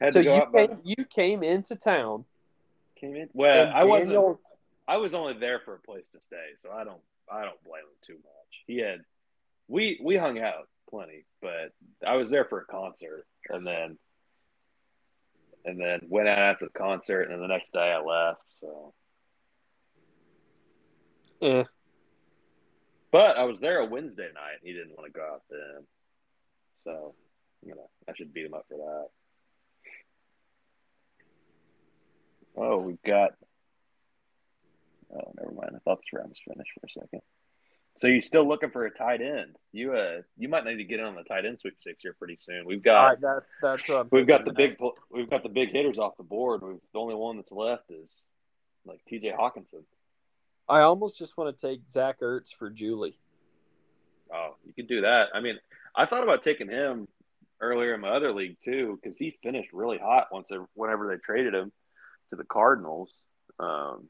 [0.00, 0.52] had So to go you out.
[0.52, 2.24] by- came, you came into town.
[3.00, 3.28] came in.
[3.32, 4.10] Well, I wasn't.
[4.10, 4.40] Daniel-
[4.88, 7.00] I was only there for a place to stay, so I don't
[7.30, 8.62] I don't blame him too much.
[8.68, 9.00] He had
[9.66, 11.72] we we hung out plenty, but
[12.06, 13.98] I was there for a concert and then
[15.64, 18.40] and then went out after the concert and then the next day I left.
[18.60, 18.94] So
[21.42, 21.64] Eh,
[23.12, 24.60] but I was there a Wednesday night.
[24.62, 25.86] He didn't want to go out then.
[26.80, 27.14] So,
[27.64, 29.08] you know, I should beat him up for that.
[32.58, 33.32] Oh, we've got
[35.14, 35.70] Oh, never mind.
[35.74, 37.22] I thought this round was finished for a second.
[37.96, 39.56] So you're still looking for a tight end?
[39.72, 42.36] You uh, you might need to get in on the tight end sweepstakes here pretty
[42.36, 42.66] soon.
[42.66, 45.48] We've got right, that's that's what I'm we've got the thinking big we've got the
[45.48, 46.62] big hitters off the board.
[46.62, 48.26] We've, the only one that's left is
[48.84, 49.32] like T.J.
[49.32, 49.84] Hockenson.
[50.68, 53.18] I almost just want to take Zach Ertz for Julie.
[54.32, 55.28] Oh, you could do that.
[55.34, 55.58] I mean,
[55.94, 57.08] I thought about taking him
[57.60, 61.54] earlier in my other league too because he finished really hot once whenever they traded
[61.54, 61.72] him
[62.30, 63.22] to the Cardinals.
[63.58, 64.08] Um,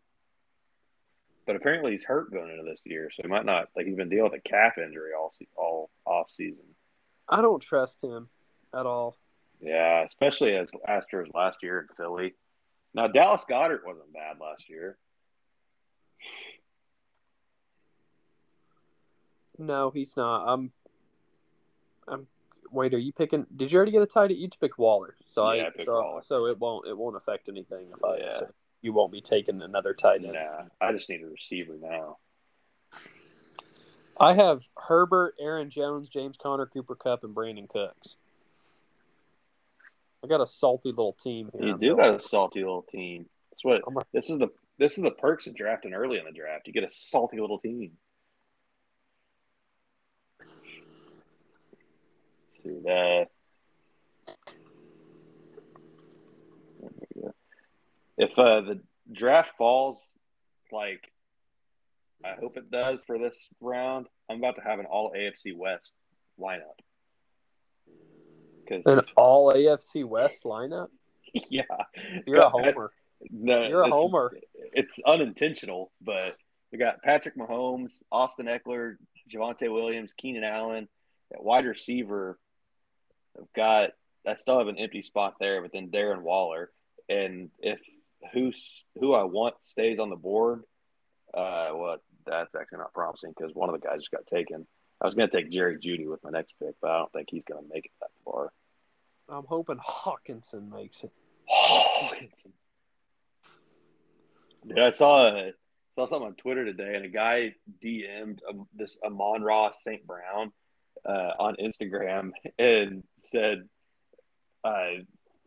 [1.47, 4.09] but apparently he's hurt going into this year, so he might not like he's been
[4.09, 6.65] dealing with a calf injury all se- all off season.
[7.29, 8.29] I don't trust him
[8.75, 9.17] at all.
[9.61, 12.35] Yeah, especially as after his last year in Philly.
[12.95, 14.99] Now Dallas Goedert wasn't bad last year.
[19.59, 20.45] No, he's not.
[20.47, 20.73] I'm.
[22.09, 22.27] I'm.
[22.71, 23.47] Wait, are you picking?
[23.55, 24.41] Did you already get a tight end?
[24.41, 27.49] You to pick Waller, so Yeah, I I so, so it won't it won't affect
[27.49, 28.41] anything if I Yeah.
[28.83, 30.35] You won't be taking another tight end.
[30.35, 32.19] Nah, I just need a receiver now.
[34.19, 38.17] I have Herbert, Aaron Jones, James Conner, Cooper Kupp, and Brandin Cooks.
[40.25, 41.69] I got a salty little team here.
[41.69, 43.27] You do got a salty little team.
[43.51, 46.33] That's what a- this is the this is the perks of drafting early in the
[46.33, 46.67] draft.
[46.67, 47.93] You get a salty little team.
[50.41, 50.53] Let's
[52.63, 53.29] see that.
[58.37, 60.15] Uh, the draft falls
[60.73, 61.11] like
[62.25, 65.93] I hope it does for this round, I'm about to have an all AFC West
[66.41, 66.61] lineup.
[67.87, 70.89] An Because all AFC West lineup.
[71.49, 71.63] yeah,
[72.27, 72.91] You're a homer.
[73.31, 74.33] No, You're a it's- homer.
[74.73, 76.37] It's unintentional, but
[76.73, 78.97] we got Patrick Mahomes, Austin Ekeler,
[79.33, 80.89] Javonte Williams, Keenan Allen,
[81.33, 82.39] at wide receiver.
[83.39, 83.91] I've got
[84.27, 86.71] I still have an empty spot there, but then Darren Waller,
[87.09, 87.79] and if
[88.33, 90.63] who's who I want stays on the board,
[91.35, 94.67] uh, well, that's actually not promising because one of the guys just got taken.
[95.01, 97.29] I was going to take Jerry Jeudy with my next pick, but I don't think
[97.31, 98.53] he's going to make it that far.
[99.29, 101.13] I'm hoping Hockenson makes it.
[101.51, 102.53] Hockenson.
[104.67, 105.51] Dude, I saw uh,
[105.95, 110.07] saw something on Twitter today, and a guy DM'd um, this Amon-Ra St.
[110.07, 110.53] Brown
[111.05, 113.69] uh, on Instagram and said
[114.65, 115.03] uh,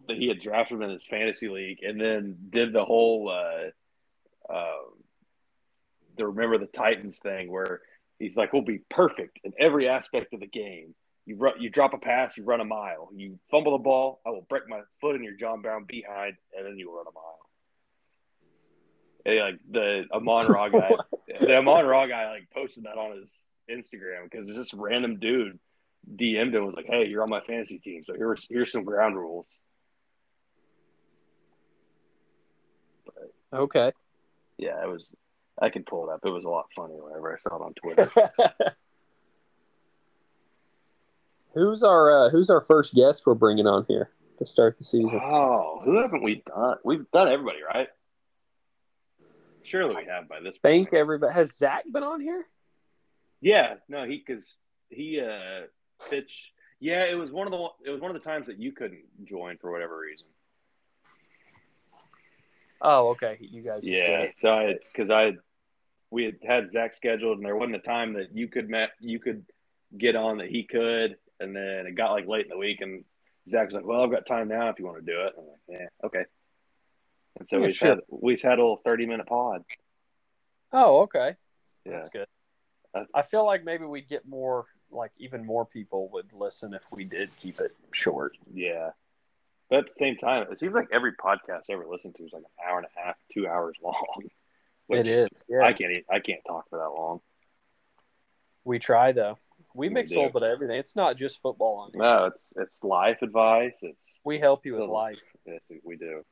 [0.10, 4.54] that he had drafted him in his fantasy league, and then did the whole uh,
[4.54, 4.94] um,
[6.18, 7.82] the remember the Titans thing where
[8.20, 10.94] he's like, "We'll be perfect in every aspect of the game."
[11.26, 13.10] You run, you drop a pass, you run a mile.
[13.16, 16.66] You fumble the ball, I will break my foot in your John Brown behind, and
[16.66, 17.40] then you run a mile.
[19.26, 20.92] And, like the Amon Ra guy,
[21.40, 25.60] the Amon Ra guy, like posted that on his Instagram because it's just random dude
[26.16, 29.16] DM'd him was like, "Hey, you're on my fantasy team, so here's here's some ground
[29.16, 29.60] rules."
[33.54, 33.92] Okay.
[34.58, 35.12] Yeah, it was.
[35.62, 36.22] I can pull it up.
[36.24, 38.12] It was a lot funnier whenever I saw it on Twitter.
[41.54, 45.20] who's our uh, Who's our first guest we're bringing on here to start the season?
[45.22, 46.78] oh, who haven't we done?
[46.84, 47.90] We've done everybody, right?
[49.64, 50.62] Surely we have by this point.
[50.64, 51.34] Thank everybody.
[51.34, 52.46] Has Zach been on here?
[53.42, 54.58] Yeah, no, he because
[54.90, 55.68] he uh
[56.10, 56.52] pitched.
[56.80, 59.04] Yeah, it was one of the it was one of the times that you couldn't
[59.26, 60.28] join for whatever reason.
[62.82, 63.38] Oh, okay.
[63.40, 63.82] You guys.
[63.84, 65.34] Yeah, so I because I
[66.12, 69.20] we had had Zach scheduled, and there wasn't a time that you could met you
[69.20, 69.46] could
[69.98, 73.04] get on that he could, and then it got like late in the week, and
[73.50, 75.46] Zach was like, "Well, I've got time now if you want to do it." I'm
[75.48, 76.26] like, "Yeah, okay."
[77.40, 77.90] And so Yeah, we sure.
[77.90, 79.64] had we had a little thirty minute pod.
[80.72, 81.36] Oh, okay.
[81.86, 82.28] Yeah, That's good.
[82.94, 86.84] Uh, I feel like maybe we'd get more, like even more people would listen if
[86.92, 88.38] we did keep it short.
[88.54, 88.92] yeah.
[89.70, 92.34] But at the same time, it seems like every podcast I ever listened to is
[92.34, 94.24] like an hour and a half, two hours long.
[94.90, 95.30] It is.
[95.48, 95.62] Yeah.
[95.64, 96.04] I can't.
[96.10, 97.22] I can't talk for that long.
[98.64, 99.38] we try though.
[99.76, 100.78] We We mix a little bit of everything.
[100.80, 102.02] It's not just football on here.
[102.02, 103.76] No, it's it's life advice.
[103.84, 105.22] It's We help you with life.
[105.46, 106.24] yes, we do.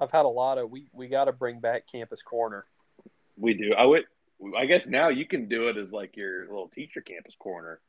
[0.00, 0.70] I've had a lot of.
[0.70, 2.64] We we got to bring back Campus Corner.
[3.36, 3.74] We do.
[3.76, 4.04] I would.
[4.56, 7.80] I guess now you can do it as like your little teacher campus corner.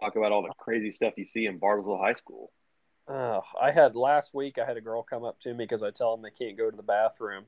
[0.00, 2.50] Talk about all the crazy stuff you see in Bartlesville High School.
[3.08, 4.56] Oh, I had last week.
[4.58, 6.70] I had a girl come up to me because I tell them they can't go
[6.70, 7.44] to the bathroom,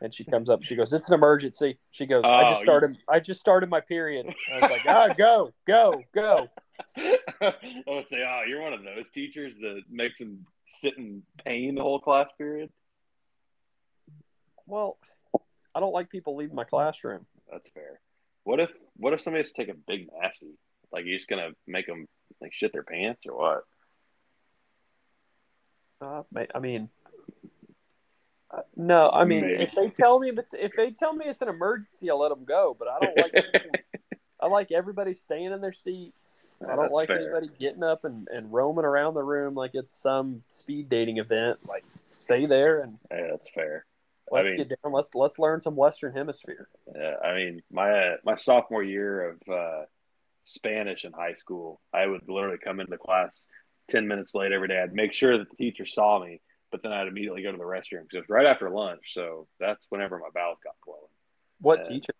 [0.00, 0.62] and she comes up.
[0.62, 2.96] She goes, "It's an emergency." She goes, "I Oh, just started.
[3.08, 6.50] I just started my period." I was like, "Ah, go, go, go."
[6.96, 11.74] I would say, oh, you're one of those teachers that makes them sit in pain
[11.74, 12.70] the whole class period.
[14.66, 14.98] Well,
[15.74, 17.26] I don't like people leaving my classroom.
[17.50, 18.00] That's fair.
[18.44, 20.58] What if what if somebody has to take a big nasty?
[20.92, 22.06] Like you're just gonna make them
[22.40, 23.64] like shit their pants or what?
[26.00, 26.22] Uh,
[26.54, 26.88] I mean,
[28.50, 29.10] uh, no.
[29.10, 29.62] I mean, Maybe.
[29.62, 32.28] if they tell me if it's if they tell me it's an emergency, I'll let
[32.28, 32.76] them go.
[32.78, 33.32] But I don't like.
[34.40, 36.44] I like everybody staying in their seats.
[36.68, 37.18] I don't like fair.
[37.18, 41.60] anybody getting up and, and roaming around the room like it's some speed dating event.
[41.66, 43.86] Like, stay there and Yeah, that's fair.
[44.30, 44.92] let's I mean, get down.
[44.92, 46.68] Let's let's learn some Western Hemisphere.
[46.94, 49.84] Yeah, I mean, my my sophomore year of uh,
[50.44, 53.48] Spanish in high school, I would literally come into class
[53.88, 54.80] ten minutes late every day.
[54.80, 57.64] I'd make sure that the teacher saw me, but then I'd immediately go to the
[57.64, 59.12] restroom because it was right after lunch.
[59.14, 61.00] So that's whenever my bowels got flowing.
[61.60, 62.12] What Uh, teacher?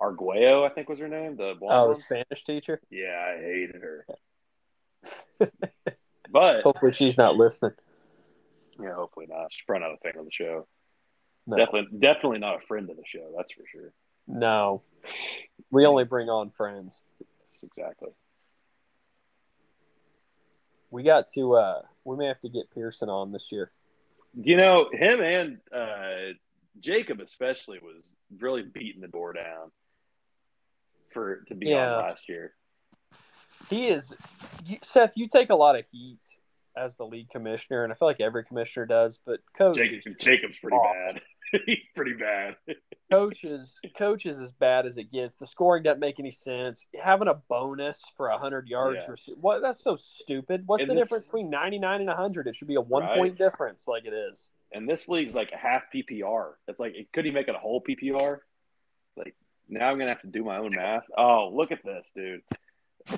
[0.00, 1.36] Arguello, I think was her name.
[1.36, 1.94] The blonde Oh, the.
[1.94, 2.80] Spanish teacher.
[2.90, 4.06] Yeah, I hated her.
[6.30, 7.72] but Hopefully, she's not listening.
[8.80, 9.52] yeah, hopefully not.
[9.52, 10.66] She's probably not a fan of the show.
[11.46, 13.32] No, Definitely, definitely not a friend of the show.
[13.36, 13.92] That's for sure.
[14.26, 14.82] no.
[15.72, 17.02] We only bring on friends.
[17.62, 18.10] Exactly.
[20.90, 21.54] We got to.
[21.54, 23.72] uh We may have to get Pearson on this year.
[24.34, 26.32] You know, him and uh,
[26.80, 29.70] Jacob especially was really beating the door down
[31.12, 31.96] for to be Yeah.
[31.96, 32.54] on last year.
[33.68, 34.14] He is.
[34.64, 36.18] You, Seth, you take a lot of heat
[36.76, 39.18] as the league commissioner, and I feel like every commissioner does.
[39.24, 41.12] But coach, Jacob, Jacob's pretty awful.
[41.12, 41.22] bad.
[41.66, 42.56] He's pretty bad.
[43.10, 45.36] Coach is coach is as bad as it gets.
[45.36, 46.84] The scoring doesn't make any sense.
[46.98, 49.12] Having a bonus for hundred yards, Yeah.
[49.14, 49.60] rece- what?
[49.60, 50.62] That's so stupid.
[50.66, 52.46] What's And the this- difference between ninety nine and hundred?
[52.46, 53.18] It should be a one Right.
[53.18, 54.48] point difference, like it is.
[54.72, 56.54] And this league's like a half PPR.
[56.68, 58.38] It's like, could he make it a whole PPR?
[59.16, 59.36] Like
[59.68, 61.04] now, I'm gonna have to do my own math.
[61.16, 62.42] Oh, look at this, dude!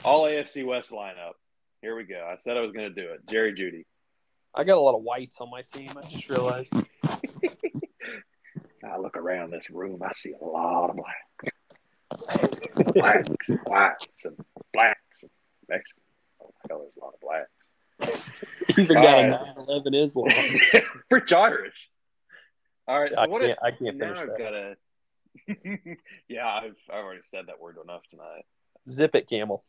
[0.04, 1.34] All AFC West lineup.
[1.82, 2.26] Here we go.
[2.28, 3.28] I said I was gonna do it.
[3.28, 3.84] Jerry Jeudy.
[4.56, 5.90] I got a lot of whites on my team.
[5.96, 6.72] I just realized.
[8.84, 10.02] I look around this room.
[10.02, 12.52] I see a lot of blacks,
[12.92, 14.36] blacks, and whites, and
[14.72, 15.30] blacks, and
[15.68, 16.04] Mexicans.
[16.40, 17.50] Oh my God, there's a lot of blacks.
[18.78, 19.32] Even got right.
[19.32, 20.28] a 9-11 Islam.
[21.10, 21.90] Rich Irish.
[22.86, 23.40] All right, so I what?
[23.40, 23.52] can't.
[23.52, 24.38] If, I can't now finish I've that.
[24.38, 25.96] got to.
[26.28, 28.44] yeah, I've I've already said that word enough tonight.
[28.88, 29.64] Zip it, Camel.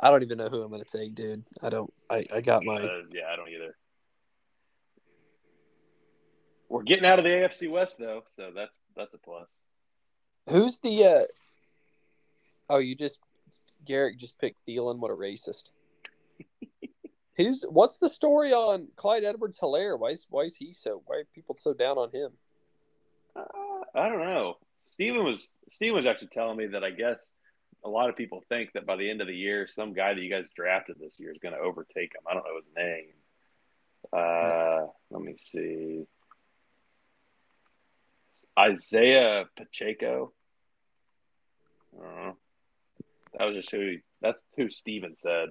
[0.00, 1.44] I don't even know who I'm going to take, dude.
[1.62, 1.92] I don't.
[2.10, 2.76] I, I got my.
[2.76, 3.76] Uh, yeah, I don't either.
[6.68, 9.60] We're getting out of the AFC West though, so that's that's a plus.
[10.48, 11.04] Who's the?
[11.04, 11.22] uh
[12.70, 13.18] Oh, you just
[13.84, 14.98] Garrett just picked Thielen.
[14.98, 15.64] What a racist.
[17.36, 17.64] Who's?
[17.68, 19.58] What's the story on Clyde Edwards?
[19.58, 19.98] Helaire.
[19.98, 21.02] Why is why is he so?
[21.06, 22.32] Why are people so down on him?
[23.34, 23.44] Uh,
[23.94, 24.56] I don't know.
[24.80, 27.32] Steven was Steven was actually telling me that I guess
[27.84, 30.20] a lot of people think that by the end of the year, some guy that
[30.20, 32.22] you guys drafted this year is going to overtake him.
[32.28, 33.12] I don't know his name.
[34.12, 36.06] Uh, let me see.
[38.58, 40.32] Isaiah Pacheco.
[41.94, 42.32] I.
[43.38, 45.50] That was just who he, that's who Steven said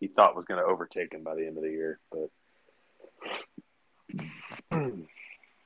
[0.00, 2.00] he thought was going to overtake him by the end of the year.
[2.10, 2.30] But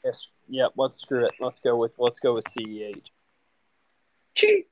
[0.05, 0.29] Yes.
[0.49, 0.73] Yep.
[0.77, 1.35] Let's screw it.
[1.41, 2.93] Let's go with let's go with Ceh.
[4.35, 4.67] cheat.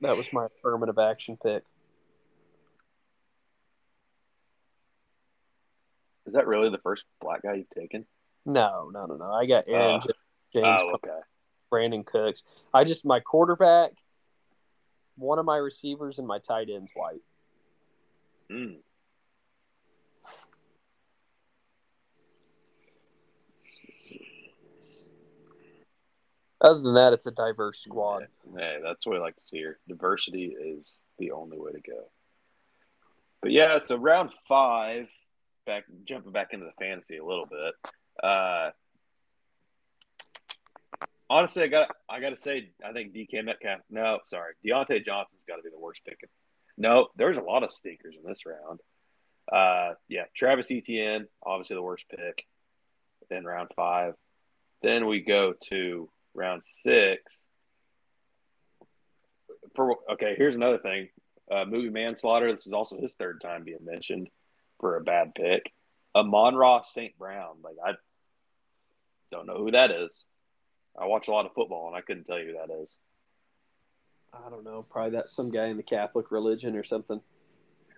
[0.00, 1.62] That was my affirmative action pick.
[6.26, 8.06] Is that really the first black guy you've taken?
[8.44, 9.32] No, no, no, no.
[9.32, 9.96] I got Aaron.
[9.96, 9.98] Ah.
[10.00, 10.12] J-
[10.52, 11.20] James oh, okay.
[11.72, 12.42] Brandin Cooks.
[12.74, 13.92] I just my quarterback,
[15.16, 17.22] one of my receivers, and my tight ends white.
[18.50, 18.74] Hmm.
[26.60, 28.28] Other than that, it's a diverse squad.
[28.56, 29.78] Hey, that's what I like to see here.
[29.88, 32.04] Diversity is the only way to go.
[33.40, 35.08] But yeah, so round five,
[35.66, 37.74] back jumping back into the fantasy a little bit.
[38.22, 38.70] Uh,
[41.32, 43.80] honestly, I got I got to say, I think DK Metcalf.
[43.90, 46.18] No, sorry, Diontae Johnson's got to be the worst pick.
[46.76, 48.80] No, there's a lot of stinkers in this round.
[49.50, 52.44] Uh, yeah, Travis Etienne, obviously the worst pick
[53.30, 54.14] in round five.
[54.82, 57.46] Then we go to round six.
[59.74, 61.08] For okay, here's another thing.
[61.50, 62.52] Uh, movie manslaughter.
[62.52, 64.28] This is also his third time being mentioned
[64.80, 65.72] for a bad pick.
[66.14, 67.16] Amon-Ra St.
[67.18, 67.56] Brown.
[67.62, 67.92] Like I
[69.30, 70.24] don't know who that is.
[70.98, 72.94] I watch a lot of football and I couldn't tell you who that is.
[74.32, 74.84] I don't know.
[74.88, 77.20] Probably that's some guy in the Catholic religion or something.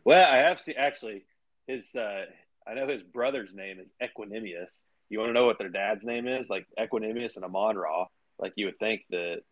[0.04, 1.24] Well, I have seen actually
[1.66, 1.94] his.
[1.94, 2.24] Uh,
[2.66, 4.80] I know his brother's name is Equanimeous.
[5.08, 6.48] You want to know what their dad's name is?
[6.50, 8.06] Like Equanimeous and Amon Ra.
[8.38, 9.42] Like you would think that,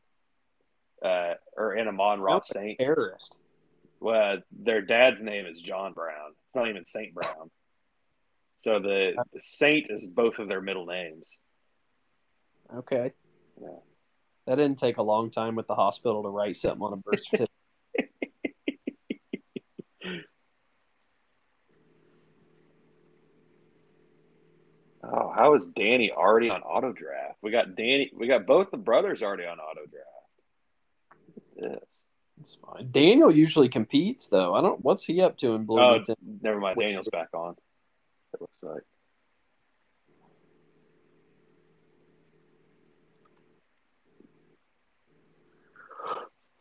[1.05, 2.79] uh, or an Amon Ra That's Saint.
[2.79, 3.37] terrorist.
[4.01, 6.33] Well, their dad's name is John Brown.
[6.47, 7.51] It's not even Saint Brown.
[8.59, 11.27] So the, the Saint is both of their middle names.
[12.75, 13.13] Okay.
[13.63, 13.69] Yeah.
[14.47, 17.21] That didn't take a long time with the hospital to write something on a birth
[17.23, 17.49] certificate.
[25.05, 27.39] Oh, how is Danny already on auto draft?
[27.43, 28.11] We got Danny.
[28.17, 31.27] We got both the brothers already on auto draft.
[31.59, 32.03] Look at this.
[32.41, 32.91] It's fine.
[32.93, 34.55] Daniel usually competes though.
[34.55, 34.81] I don't.
[34.85, 36.17] What's he up to in Oh, Bloomington?
[36.41, 36.79] never mind.
[36.79, 37.57] Daniel's back on.
[38.35, 38.83] It looks like.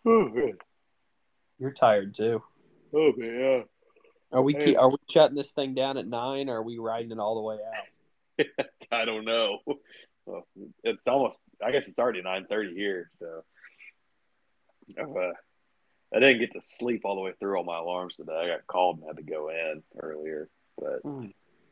[0.06, 0.58] Oh man.
[1.60, 2.41] You're tired too.
[2.93, 3.66] Oh man.
[4.32, 4.76] Are we Hey.
[4.76, 6.49] are we shutting this thing down at nine?
[6.49, 8.45] Or are we riding it all the way out?
[8.91, 9.60] I don't know.
[10.26, 10.45] Well,
[10.84, 11.39] it's almost.
[11.64, 13.10] I guess it's already nine thirty here.
[13.20, 13.43] So,
[14.99, 15.34] I've, uh,
[16.16, 18.34] I didn't get to sleep all the way through all my alarms today.
[18.34, 20.47] I got called and had to go in earlier.
[20.78, 21.02] But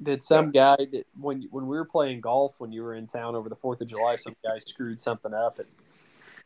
[0.01, 3.35] Did some guy that when when we were playing golf when you were in town
[3.35, 5.59] over the Fourth of July, some guy screwed something up?
[5.59, 5.67] And,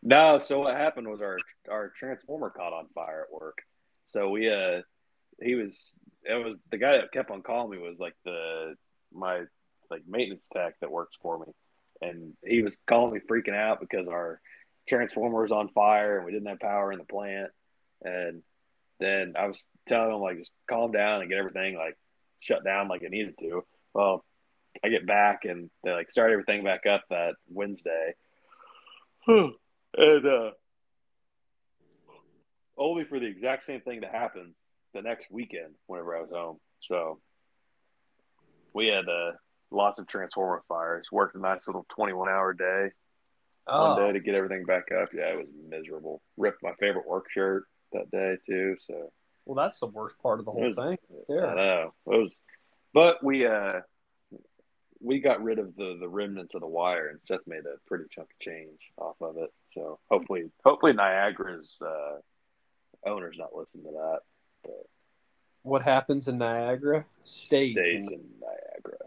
[0.03, 0.39] no.
[0.39, 1.37] So what happened was our
[1.69, 3.59] our transformer caught on fire at work.
[4.07, 4.81] So we uh,
[5.41, 5.93] he was
[6.23, 8.75] it was the guy that kept on calling me was like the
[9.11, 9.41] my
[9.89, 11.47] like maintenance tech that works for me,
[12.01, 14.39] and he was calling me freaking out because our
[14.87, 17.49] transformer was on fire and we didn't have power in the plant.
[18.03, 18.43] And
[18.99, 21.97] then I was telling him like just calm down and get everything like
[22.39, 23.63] shut down like it needed to.
[23.93, 24.25] Well,
[24.83, 28.13] I get back and they like start everything back up that Wednesday.
[29.95, 30.51] and uh
[32.77, 34.55] only for the exact same thing to happen
[34.93, 36.57] the next weekend whenever I was home.
[36.81, 37.19] So
[38.73, 39.31] we had uh,
[39.71, 41.07] lots of transformer fires.
[41.11, 42.89] Worked a nice little twenty-one hour day
[43.65, 45.09] one day oh, to get everything back up.
[45.13, 46.21] Yeah, it was miserable.
[46.37, 47.63] Ripped my favorite work shirt
[47.93, 48.75] that day too.
[48.79, 49.11] So
[49.45, 50.97] well, that's the worst part of the whole was- thing.
[51.29, 52.41] Yeah, I know it was,
[52.93, 53.81] but we uh
[55.03, 58.05] we got rid of the the remnants of the wire, and Seth made a pretty
[58.09, 59.51] chunk of change off of it.
[59.71, 62.19] So hopefully, hopefully Niagara's uh,
[63.05, 64.19] owner's not listening to that.
[64.63, 64.85] But
[65.63, 67.73] What happens in Niagara stays.
[67.73, 68.97] stays in Niagara.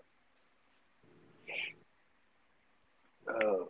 [3.28, 3.68] Oh.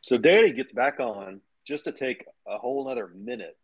[0.00, 3.56] So Danny gets back on just to take a whole another minute.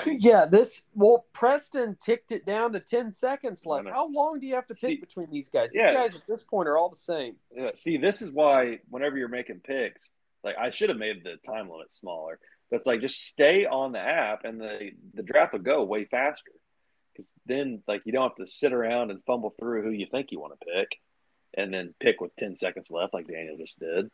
[0.06, 3.88] yeah, this well, Preston ticked it down to ten seconds left.
[3.88, 5.72] How long do you have to pick See- between these guys?
[5.72, 5.94] These Yeah.
[5.94, 7.36] guys at this point are all the same.
[7.54, 10.10] Yeah, see, this is why whenever you're making picks,
[10.44, 12.38] like I should have made the time limit smaller.
[12.70, 16.04] But it's like just stay on the app, and the the draft will go way
[16.04, 16.52] faster.
[17.12, 20.28] Because then, like, you don't have to sit around and fumble through who you think
[20.32, 20.88] you want to pick,
[21.54, 24.10] and then pick with ten seconds left, like Daniel just did.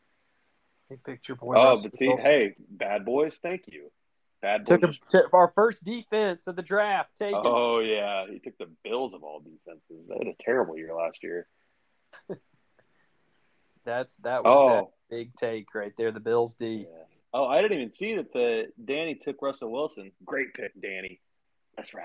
[0.89, 1.55] They picked your boy.
[1.57, 3.91] Oh, but see, hey, bad boys, thank you.
[4.41, 4.69] Bad boys.
[4.69, 7.17] took him just- our first defense of the draft.
[7.17, 7.41] Taken.
[7.45, 10.09] oh yeah, he took the Bills of all defenses.
[10.09, 11.47] They had a terrible year last year.
[13.85, 14.69] That's that was Oh.
[14.75, 14.85] that
[15.17, 16.13] big take right there.
[16.13, 16.87] The Bills D.
[16.89, 17.05] Yeah.
[17.33, 20.13] Oh, I didn't even see that the Danny took Russell Wilson.
[20.25, 21.21] Great pick, Danny.
[21.77, 22.05] That's right.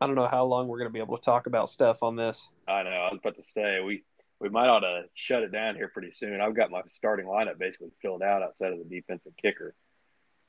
[0.00, 2.16] I don't know how long we're going to be able to talk about stuff on
[2.16, 2.48] this.
[2.68, 2.90] I know.
[2.90, 4.02] I was about to say we
[4.40, 6.40] we might ought to shut it down here pretty soon.
[6.40, 9.74] I've got my starting lineup basically filled out outside of the defensive kicker.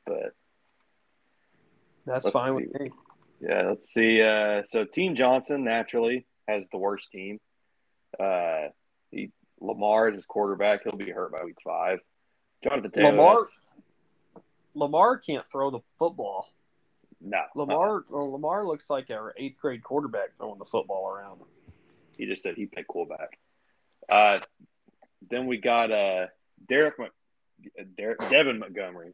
[0.05, 0.33] But
[2.05, 2.65] That's fine see.
[2.65, 2.91] with me.
[3.39, 4.21] yeah, let's see.
[4.21, 7.39] Uh, so Team Johnson naturally has the worst team.
[8.19, 8.67] Uh,
[9.11, 9.31] he
[9.61, 10.83] Lamar is his quarterback.
[10.83, 11.99] He'll be hurt by week five.
[12.63, 13.11] Jonathan Taylor.
[13.11, 13.43] Lamar-
[14.73, 16.47] Lamar can't throw the football.
[17.19, 21.41] No, Lamar well, Lamar looks like our eighth grade quarterback throwing the football around.
[22.17, 23.39] He just said he played quarterback.
[24.07, 24.39] Uh,
[25.29, 26.27] then we got uh,
[26.67, 27.11] Derek, Mc,
[27.95, 29.13] Derek Devin Montgomery.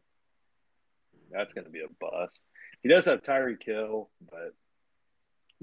[1.30, 2.40] That's going to be a bust.
[2.82, 4.54] He does have Tyreek Hill, but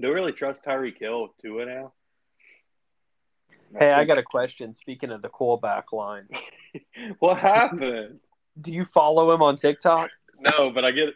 [0.00, 1.92] do we really trust Tyreek Hill with Tua now?
[3.78, 4.74] Hey, I got a question.
[4.74, 6.28] Speaking of the quarterback line,
[7.20, 8.20] what happened?
[8.60, 10.10] do you follow him on TikTok?
[10.38, 11.14] no, but I get it.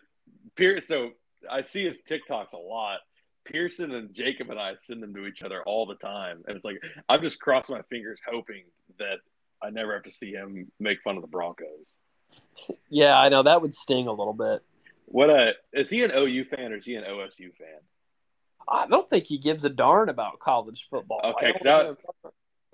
[0.57, 0.86] Pierce.
[0.88, 1.11] So
[1.50, 2.98] I see his TikToks a lot.
[3.44, 6.64] Pearson and Jacob and I send them to each other all the time, and it's
[6.64, 6.78] like
[7.09, 8.64] I'm just crossing my fingers, hoping
[8.98, 9.18] that
[9.62, 11.94] I never have to see him make fun of the Broncos.
[12.90, 14.62] Yeah, I know that would sting a little bit.
[15.07, 17.80] What a is he an OU fan or is he an OSU fan?
[18.68, 21.20] I don't think he gives a darn about college football.
[21.22, 22.26] Okay, I 'cause don't I-.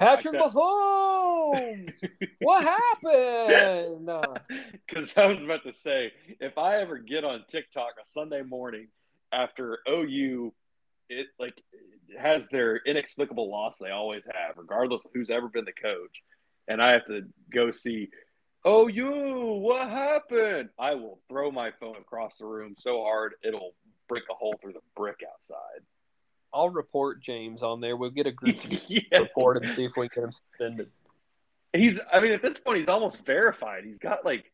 [0.03, 2.09] Patrick Mahomes,
[2.41, 4.11] what happened?
[4.87, 8.89] Because I was about to say, if I ever get on TikTok a Sunday morning
[9.33, 10.53] after OU,
[11.09, 11.55] it like
[12.19, 16.23] has their inexplicable loss they always have, regardless of who's ever been the coach,
[16.69, 17.23] and I have to
[17.53, 18.11] go see
[18.67, 20.69] OU, what happened?
[20.79, 23.75] I will throw my phone across the room so hard it'll
[24.09, 25.81] break a hole through the brick outside.
[26.55, 27.97] I'll report James on there.
[27.97, 30.91] We'll get a group to yeah, report and see if we can get him suspended.
[31.73, 31.99] he's.
[32.13, 33.85] I mean, at this point, he's almost verified.
[33.85, 34.53] He's got like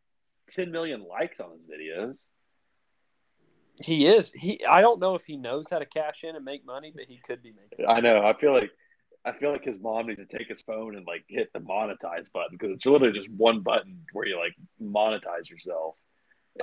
[0.54, 2.16] 10 million likes on his videos.
[3.82, 4.30] He is.
[4.32, 4.64] He.
[4.64, 7.20] I don't know if he knows how to cash in and make money, but he
[7.24, 7.86] could be making.
[7.86, 8.24] I know.
[8.24, 8.70] I feel like
[9.24, 12.32] I feel like his mom needs to take his phone and like hit the monetize
[12.32, 15.96] button because it's literally just one button where you like monetize yourself.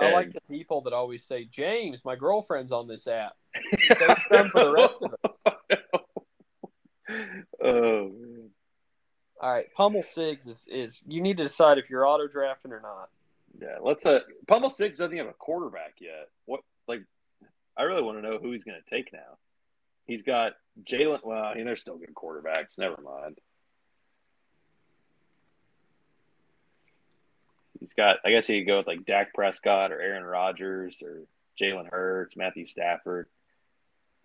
[0.00, 3.36] I like the people that always say, "James, my girlfriend's on this app."
[3.88, 5.38] Save some for the rest of us.
[7.62, 8.50] oh man.
[9.40, 12.80] All right, Pummel Sigs is, is you need to decide if you're auto drafting or
[12.80, 13.10] not.
[13.60, 16.28] Yeah, let's uh Pummel Six doesn't have a quarterback yet.
[16.46, 17.02] What like
[17.76, 19.38] I really want to know who he's gonna take now.
[20.06, 20.52] He's got
[20.84, 23.38] Jalen well, I mean they're still good quarterbacks, never mind.
[27.86, 31.22] He's got I guess he could go with like Dak Prescott or Aaron Rodgers or
[31.60, 33.28] Jalen Hurts, Matthew Stafford.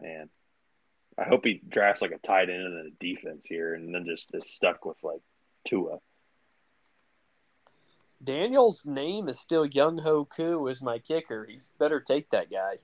[0.02, 0.30] Man.
[1.16, 4.34] I hope he drafts like a tight end and a defense here and then just
[4.34, 5.22] is stuck with like
[5.64, 6.00] Tua.
[8.24, 11.46] Daniel's name is still Younghoe Koo as my kicker.
[11.48, 12.78] He's better take that guy.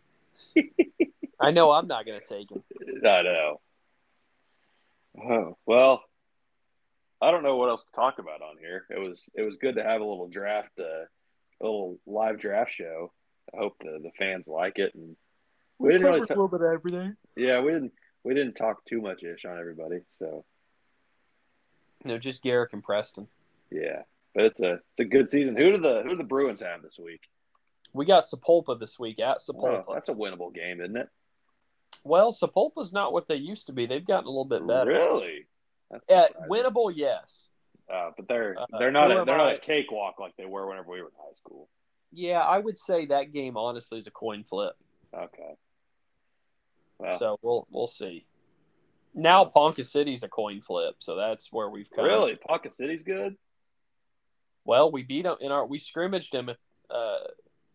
[1.40, 2.64] I know I'm not going to take him.
[3.04, 3.62] I know.
[5.20, 6.04] Oh, well,
[7.22, 8.86] I don't know what else to talk about on here.
[8.90, 10.84] It was it was good to have a little draft, uh,
[11.62, 13.12] a little live draft show.
[13.54, 15.16] I hope the, the fans like it, and
[15.80, 16.20] we didn't really.
[16.20, 17.16] covered ta- a little bit of everything.
[17.36, 17.94] yeah, we didn't
[18.24, 20.00] we didn't talk too much ish on everybody.
[20.20, 20.46] So
[22.04, 23.28] No, just Garrick and Preston.
[23.72, 24.04] yeah,
[24.36, 25.56] but it's a it's a good season.
[25.56, 27.22] Who do the who do the Bruins have this week?
[27.94, 29.94] We got Sapulpa this week at Oh, Sapulpa.
[29.94, 31.10] that's a winnable game, isn't it?
[32.04, 33.86] well, Sapulpa's not what they used to be.
[33.86, 34.92] They've gotten a little bit better.
[34.92, 35.48] Really?
[36.10, 37.50] Yeah, winnable, yes.
[37.92, 39.54] Uh, but they're Uh, they're not who a, they're not I?
[39.54, 41.70] a cakewalk like they were whenever we were in high school.
[42.12, 44.76] Yeah, I would say that game honestly is a coin flip.
[45.14, 45.56] Okay.
[47.00, 48.26] Well, So we'll we'll see.
[49.14, 52.06] Now Ponca City's a coin flip, so that's where we've come.
[52.06, 53.38] really, Ponca City's good.
[54.66, 56.50] Well, we beat them in our we scrimmaged them
[56.90, 57.18] uh,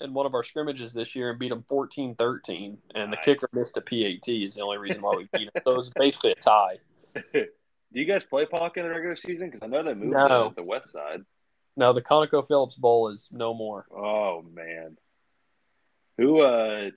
[0.01, 3.77] in one of our scrimmages this year and beat them 14-13, and the kicker missed
[3.77, 5.63] a PAT is the only reason why we beat them.
[5.65, 6.79] so it was basically a tie.
[7.93, 9.49] Do you guys play Ponca in the regular season?
[9.49, 10.49] Because I know they moved No.
[10.49, 11.25] to the west side.
[11.77, 13.87] No, the Conoco Phillips Bowl is no more.
[13.91, 14.97] Oh man,
[16.19, 16.91] who uh,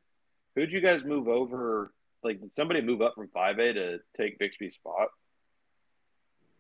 [0.56, 1.92] who'd you guys move over?
[2.24, 5.10] Like, did somebody move up from five A to take Bixby's spot?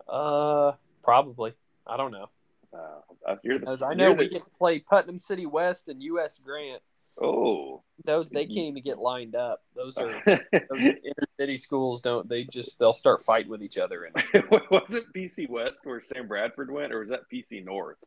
[0.08, 0.74] Uh,
[1.04, 1.54] probably.
[1.88, 2.30] I don't know.
[2.74, 6.40] Uh, you're the, As I know, we get to play Putnam City West and U.S.
[6.44, 6.82] Grant.
[7.22, 9.62] Oh, Those they can't even get lined up.
[9.76, 10.42] Those are those
[10.82, 12.02] inner city schools.
[12.02, 16.02] Don't they just they'll start fighting with each other and was it PC West where
[16.02, 17.98] Sam Bradford went, or was that PC North?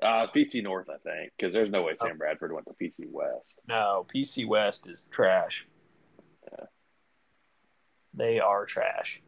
[0.00, 2.06] Uh, PC North, I think, because there's no way Oh.
[2.06, 3.58] Sam Bradford went to PC West.
[3.68, 5.66] No, PC West is trash.
[6.52, 6.66] Yeah.
[8.14, 9.20] They are trash.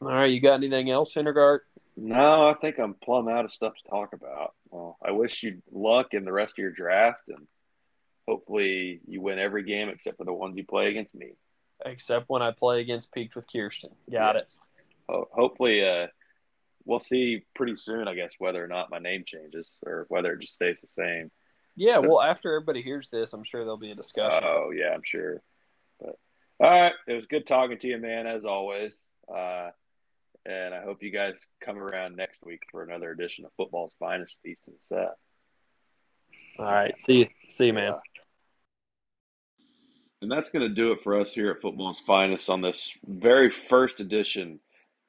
[0.00, 1.60] All right, you got anything else, Hindergart?
[2.00, 4.54] No, I think I'm plumb out of stuff to talk about.
[4.70, 7.48] Well, I wish you luck in the rest of your draft, and
[8.28, 11.32] hopefully you win every game except for the ones you play against me.
[11.84, 13.90] Except when I play against Peaked with Kirsten.
[14.12, 14.52] Got it.
[15.08, 16.06] Ho- hopefully, uh,
[16.84, 18.06] we'll see pretty soon.
[18.06, 21.32] I guess whether or not my name changes or whether it just stays the same.
[21.74, 24.44] Yeah, well, after everybody hears this, I'm sure there'll be a discussion.
[24.44, 25.42] Oh yeah, I'm sure.
[26.00, 26.16] But
[26.60, 29.04] all right, it was good talking to you, man, as always.
[29.28, 29.70] Uh,
[30.48, 34.36] and I hope you guys come around next week for another edition of Football's Finest
[34.42, 35.14] Feast and Set.
[36.58, 36.98] All right.
[36.98, 37.26] See you.
[37.48, 37.94] See you, man.
[40.22, 43.50] And that's going to do it for us here at Football's Finest on this very
[43.50, 44.58] first edition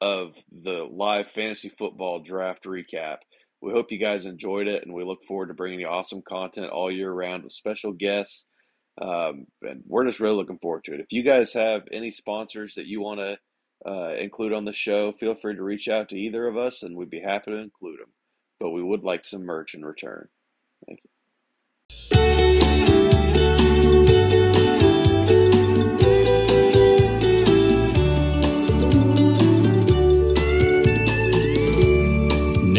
[0.02, 3.18] of the live fantasy football draft recap.
[3.62, 6.70] We hope you guys enjoyed it, and we look forward to bringing you awesome content
[6.70, 8.46] all year round with special guests.
[9.02, 11.00] Um, and we're just really looking forward to it.
[11.00, 13.38] If you guys have any sponsors that you want to
[13.86, 16.96] uh, include on the show, feel free to reach out to either of us, and
[16.96, 18.12] we'd be happy to include them.
[18.60, 20.30] But we would like some merch in return.
[20.86, 21.10] Thank you.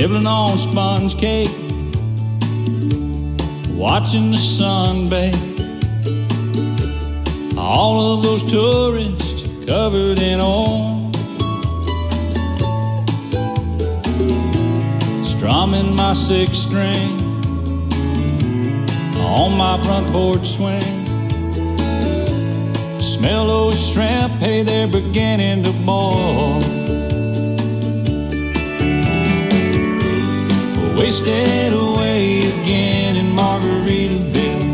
[0.01, 1.51] nibbling on sponge cake,
[3.77, 5.35] watching the sun bake.
[7.59, 9.30] All of those tourists
[9.71, 11.13] covered in oil,
[15.31, 17.13] strumming my six string
[19.15, 21.07] on my front porch swing.
[23.01, 26.59] Smell those shrimp, hey, they're beginning to boil.
[30.99, 34.69] wasted away again in Margaritaville.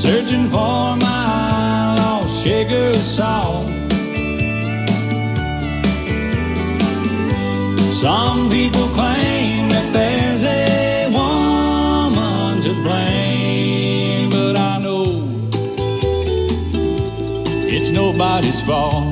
[0.00, 1.11] Searching for my
[3.02, 3.66] of.
[8.00, 15.28] Some people claim that there's a woman to blame, but I know
[17.68, 19.11] it's nobody's fault.